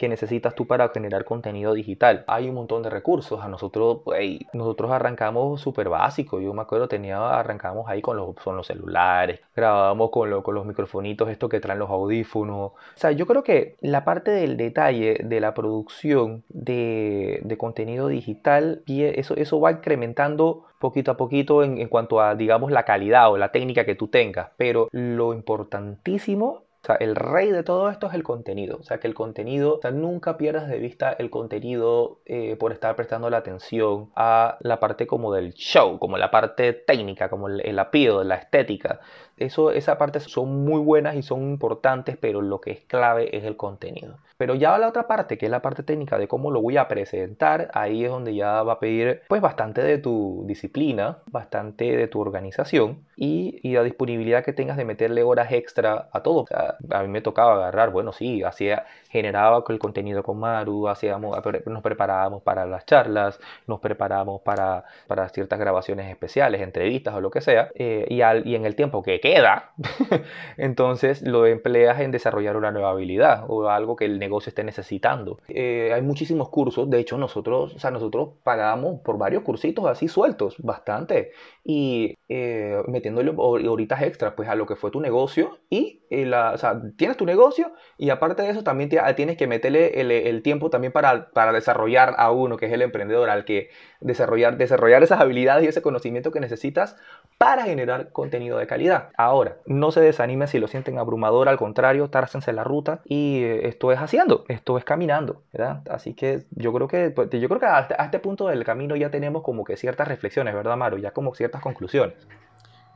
que 0.00 0.08
necesitas 0.08 0.54
tú 0.54 0.66
para 0.66 0.88
generar 0.88 1.26
contenido 1.26 1.74
digital. 1.74 2.24
Hay 2.26 2.48
un 2.48 2.54
montón 2.54 2.82
de 2.82 2.88
recursos. 2.88 3.38
A 3.42 3.48
nosotros, 3.48 3.98
pues, 4.02 4.38
nosotros 4.54 4.90
arrancamos 4.90 5.60
súper 5.60 5.90
básico. 5.90 6.40
Yo 6.40 6.54
me 6.54 6.62
acuerdo, 6.62 6.88
tenía, 6.88 7.38
arrancamos 7.38 7.86
ahí 7.86 8.00
con 8.00 8.16
los, 8.16 8.34
son 8.42 8.56
los 8.56 8.66
celulares, 8.66 9.40
grabábamos 9.54 10.08
con, 10.10 10.40
con 10.40 10.54
los 10.54 10.64
microfonitos, 10.64 11.28
esto 11.28 11.50
que 11.50 11.60
traen 11.60 11.80
los 11.80 11.90
audífonos. 11.90 12.72
O 12.72 12.74
sea, 12.94 13.12
yo 13.12 13.26
creo 13.26 13.42
que 13.42 13.76
la 13.82 14.02
parte 14.02 14.30
del 14.30 14.56
detalle 14.56 15.18
de 15.22 15.38
la 15.38 15.52
producción 15.52 16.44
de, 16.48 17.40
de 17.44 17.58
contenido 17.58 18.08
digital, 18.08 18.82
eso, 18.86 19.36
eso 19.36 19.60
va 19.60 19.72
incrementando 19.72 20.64
poquito 20.78 21.10
a 21.10 21.18
poquito 21.18 21.62
en, 21.62 21.76
en 21.76 21.88
cuanto 21.88 22.22
a, 22.22 22.34
digamos, 22.36 22.72
la 22.72 22.86
calidad 22.86 23.30
o 23.30 23.36
la 23.36 23.52
técnica 23.52 23.84
que 23.84 23.96
tú 23.96 24.08
tengas. 24.08 24.48
Pero 24.56 24.88
lo 24.92 25.34
importantísimo 25.34 26.62
o 26.82 26.86
sea, 26.86 26.96
el 26.96 27.14
rey 27.14 27.50
de 27.50 27.62
todo 27.62 27.90
esto 27.90 28.06
es 28.06 28.14
el 28.14 28.22
contenido. 28.22 28.78
O 28.78 28.82
sea, 28.82 28.98
que 29.00 29.06
el 29.06 29.14
contenido, 29.14 29.76
o 29.76 29.80
sea, 29.82 29.90
nunca 29.90 30.38
pierdas 30.38 30.66
de 30.68 30.78
vista 30.78 31.12
el 31.12 31.28
contenido 31.28 32.20
eh, 32.24 32.56
por 32.56 32.72
estar 32.72 32.96
prestando 32.96 33.28
la 33.28 33.36
atención 33.38 34.10
a 34.16 34.56
la 34.60 34.80
parte 34.80 35.06
como 35.06 35.32
del 35.34 35.52
show, 35.52 35.98
como 35.98 36.16
la 36.16 36.30
parte 36.30 36.72
técnica, 36.72 37.28
como 37.28 37.48
el, 37.48 37.60
el 37.60 37.78
appeal, 37.78 38.26
la 38.26 38.36
estética. 38.36 39.00
Eso, 39.40 39.72
esa 39.72 39.98
parte 39.98 40.20
son 40.20 40.64
muy 40.64 40.80
buenas 40.80 41.16
y 41.16 41.22
son 41.22 41.42
importantes, 41.42 42.16
pero 42.20 42.42
lo 42.42 42.60
que 42.60 42.70
es 42.72 42.80
clave 42.80 43.36
es 43.36 43.44
el 43.44 43.56
contenido. 43.56 44.18
Pero 44.36 44.54
ya 44.54 44.78
la 44.78 44.88
otra 44.88 45.06
parte, 45.06 45.36
que 45.36 45.46
es 45.46 45.50
la 45.50 45.60
parte 45.60 45.82
técnica 45.82 46.18
de 46.18 46.28
cómo 46.28 46.50
lo 46.50 46.62
voy 46.62 46.76
a 46.76 46.88
presentar, 46.88 47.70
ahí 47.74 48.04
es 48.04 48.10
donde 48.10 48.34
ya 48.34 48.62
va 48.62 48.74
a 48.74 48.80
pedir 48.80 49.20
pues 49.28 49.42
bastante 49.42 49.82
de 49.82 49.98
tu 49.98 50.44
disciplina, 50.46 51.18
bastante 51.26 51.96
de 51.96 52.06
tu 52.08 52.20
organización 52.20 53.04
y, 53.16 53.60
y 53.62 53.74
la 53.74 53.82
disponibilidad 53.82 54.42
que 54.42 54.54
tengas 54.54 54.78
de 54.78 54.86
meterle 54.86 55.22
horas 55.22 55.52
extra 55.52 56.08
a 56.12 56.22
todo. 56.22 56.42
O 56.42 56.46
sea, 56.46 56.76
a 56.90 57.02
mí 57.02 57.08
me 57.08 57.20
tocaba 57.20 57.54
agarrar, 57.54 57.90
bueno, 57.90 58.12
sí, 58.12 58.42
hacía, 58.42 58.86
generaba 59.10 59.62
el 59.68 59.78
contenido 59.78 60.22
con 60.22 60.38
Maru, 60.38 60.88
hacíamos, 60.88 61.36
nos 61.66 61.82
preparábamos 61.82 62.42
para 62.42 62.64
las 62.66 62.86
charlas, 62.86 63.38
nos 63.66 63.80
preparábamos 63.80 64.40
para, 64.42 64.84
para 65.06 65.28
ciertas 65.28 65.58
grabaciones 65.58 66.10
especiales, 66.10 66.60
entrevistas 66.62 67.14
o 67.14 67.20
lo 67.20 67.30
que 67.30 67.40
sea, 67.40 67.70
eh, 67.74 68.06
y, 68.08 68.22
al, 68.22 68.46
y 68.46 68.54
en 68.54 68.64
el 68.64 68.74
tiempo 68.74 69.02
que 69.02 69.20
queda, 69.30 69.72
entonces 70.56 71.22
lo 71.22 71.46
empleas 71.46 72.00
en 72.00 72.10
desarrollar 72.10 72.56
una 72.56 72.72
nueva 72.72 72.90
habilidad 72.90 73.44
o 73.48 73.68
algo 73.68 73.94
que 73.94 74.04
el 74.04 74.18
negocio 74.18 74.50
esté 74.50 74.64
necesitando. 74.64 75.38
Eh, 75.48 75.92
hay 75.94 76.02
muchísimos 76.02 76.48
cursos, 76.48 76.90
de 76.90 76.98
hecho 76.98 77.16
nosotros, 77.16 77.74
o 77.74 77.78
sea, 77.78 77.90
nosotros 77.90 78.30
pagamos 78.42 79.00
por 79.00 79.18
varios 79.18 79.42
cursitos 79.42 79.86
así 79.86 80.08
sueltos, 80.08 80.56
bastante, 80.58 81.30
y 81.64 82.16
eh, 82.32 82.80
metiéndole 82.86 83.32
horitas 83.34 84.02
extras 84.02 84.34
pues 84.36 84.48
a 84.48 84.54
lo 84.54 84.64
que 84.64 84.76
fue 84.76 84.92
tu 84.92 85.00
negocio 85.00 85.58
y 85.68 86.04
eh, 86.10 86.24
la, 86.24 86.52
o 86.52 86.58
sea, 86.58 86.80
tienes 86.96 87.16
tu 87.16 87.26
negocio 87.26 87.72
y 87.98 88.10
aparte 88.10 88.42
de 88.42 88.50
eso 88.50 88.62
también 88.62 88.88
tienes 88.88 89.36
que 89.36 89.48
meterle 89.48 90.00
el, 90.00 90.42
tiempo 90.42 90.70
también 90.70 90.92
para, 90.92 91.30
para, 91.30 91.52
desarrollar 91.52 92.14
a 92.18 92.30
uno 92.30 92.56
que 92.56 92.66
es 92.66 92.72
el 92.72 92.82
emprendedor, 92.82 93.30
al 93.30 93.44
que 93.44 93.70
desarrollar, 94.00 94.58
desarrollar 94.58 95.02
esas 95.02 95.20
habilidades 95.20 95.64
y 95.64 95.68
ese 95.68 95.82
conocimiento 95.82 96.30
que 96.30 96.38
necesitas 96.38 96.96
para 97.36 97.64
generar 97.64 98.12
contenido 98.12 98.58
de 98.58 98.66
calidad. 98.68 99.08
Ahora, 99.16 99.56
no 99.66 99.90
se 99.90 100.00
desanimen 100.00 100.46
si 100.46 100.60
lo 100.60 100.68
sienten 100.68 100.98
abrumador, 100.98 101.48
al 101.48 101.56
contrario, 101.56 102.10
tárcense 102.10 102.52
la 102.52 102.62
ruta 102.62 103.00
y 103.04 103.42
eh, 103.42 103.66
esto 103.66 103.90
es 103.90 103.98
haciendo, 103.98 104.44
esto 104.48 104.78
es 104.78 104.84
caminando, 104.84 105.42
¿verdad? 105.52 105.82
Así 105.90 106.14
que 106.14 106.44
yo 106.52 106.72
creo 106.72 106.86
que, 106.86 107.10
pues, 107.10 107.28
yo 107.30 107.48
creo 107.48 107.58
que 107.58 107.66
a 107.66 108.04
este 108.04 108.20
punto 108.20 108.46
del 108.46 108.62
camino 108.62 108.94
ya 108.94 109.10
tenemos 109.10 109.42
como 109.42 109.64
que 109.64 109.76
ciertas 109.76 110.06
reflexiones, 110.06 110.54
¿verdad, 110.54 110.76
Maru? 110.76 110.98
Ya 110.98 111.10
como 111.10 111.34
ciertas 111.34 111.60
conclusiones. 111.60 112.19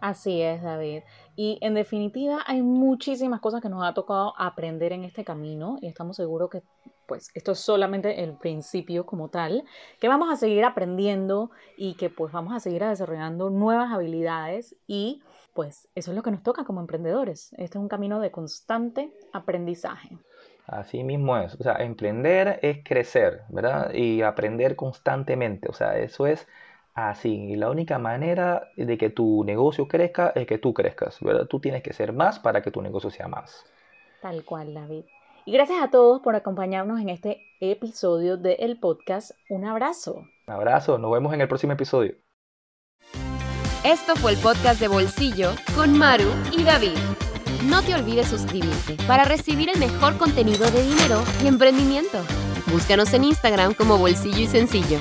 Así 0.00 0.42
es, 0.42 0.62
David. 0.62 1.02
Y 1.34 1.58
en 1.62 1.74
definitiva 1.74 2.40
hay 2.46 2.62
muchísimas 2.62 3.40
cosas 3.40 3.62
que 3.62 3.68
nos 3.68 3.82
ha 3.84 3.94
tocado 3.94 4.34
aprender 4.36 4.92
en 4.92 5.04
este 5.04 5.24
camino 5.24 5.78
y 5.80 5.86
estamos 5.86 6.16
seguros 6.16 6.50
que 6.50 6.62
pues 7.06 7.30
esto 7.34 7.52
es 7.52 7.58
solamente 7.58 8.22
el 8.22 8.36
principio 8.36 9.06
como 9.06 9.28
tal, 9.28 9.64
que 10.00 10.08
vamos 10.08 10.32
a 10.32 10.36
seguir 10.36 10.64
aprendiendo 10.64 11.50
y 11.76 11.94
que 11.94 12.10
pues 12.10 12.32
vamos 12.32 12.54
a 12.54 12.60
seguir 12.60 12.84
desarrollando 12.84 13.50
nuevas 13.50 13.92
habilidades 13.92 14.76
y 14.86 15.22
pues 15.54 15.88
eso 15.94 16.10
es 16.10 16.16
lo 16.16 16.22
que 16.22 16.30
nos 16.30 16.42
toca 16.42 16.64
como 16.64 16.80
emprendedores. 16.80 17.52
Este 17.52 17.78
es 17.78 17.82
un 17.82 17.88
camino 17.88 18.20
de 18.20 18.30
constante 18.30 19.12
aprendizaje. 19.32 20.18
Así 20.66 21.04
mismo 21.04 21.36
es. 21.36 21.54
O 21.54 21.62
sea, 21.62 21.74
emprender 21.76 22.58
es 22.62 22.78
crecer, 22.84 23.42
¿verdad? 23.48 23.92
Y 23.92 24.22
aprender 24.22 24.76
constantemente. 24.76 25.68
O 25.68 25.74
sea, 25.74 25.98
eso 25.98 26.26
es 26.26 26.46
así. 26.94 27.52
Y 27.52 27.56
la 27.56 27.70
única 27.70 27.98
manera 27.98 28.70
de 28.76 28.98
que 28.98 29.10
tu 29.10 29.44
negocio 29.44 29.86
crezca 29.88 30.32
es 30.34 30.46
que 30.46 30.58
tú 30.58 30.72
crezcas, 30.72 31.18
¿verdad? 31.20 31.46
Tú 31.46 31.60
tienes 31.60 31.82
que 31.82 31.92
ser 31.92 32.12
más 32.12 32.38
para 32.38 32.62
que 32.62 32.70
tu 32.70 32.80
negocio 32.80 33.10
sea 33.10 33.28
más. 33.28 33.64
Tal 34.22 34.44
cual, 34.44 34.72
David. 34.72 35.04
Y 35.46 35.52
gracias 35.52 35.82
a 35.82 35.90
todos 35.90 36.22
por 36.22 36.34
acompañarnos 36.34 37.00
en 37.00 37.10
este 37.10 37.42
episodio 37.60 38.38
del 38.38 38.78
podcast. 38.80 39.32
Un 39.50 39.66
abrazo. 39.66 40.24
Un 40.46 40.54
abrazo, 40.54 40.96
nos 40.96 41.12
vemos 41.12 41.34
en 41.34 41.42
el 41.42 41.48
próximo 41.48 41.74
episodio. 41.74 42.14
Esto 43.84 44.16
fue 44.16 44.32
el 44.32 44.38
podcast 44.38 44.80
de 44.80 44.88
Bolsillo 44.88 45.50
con 45.76 45.98
Maru 45.98 46.30
y 46.56 46.64
David. 46.64 46.96
No 47.68 47.82
te 47.82 47.94
olvides 47.94 48.28
suscribirte 48.28 48.96
para 49.06 49.24
recibir 49.24 49.68
el 49.68 49.78
mejor 49.78 50.16
contenido 50.16 50.70
de 50.70 50.82
dinero 50.82 51.22
y 51.42 51.46
emprendimiento. 51.48 52.18
Búscanos 52.72 53.12
en 53.12 53.24
Instagram 53.24 53.74
como 53.74 53.98
Bolsillo 53.98 54.40
y 54.40 54.46
Sencillo. 54.46 55.00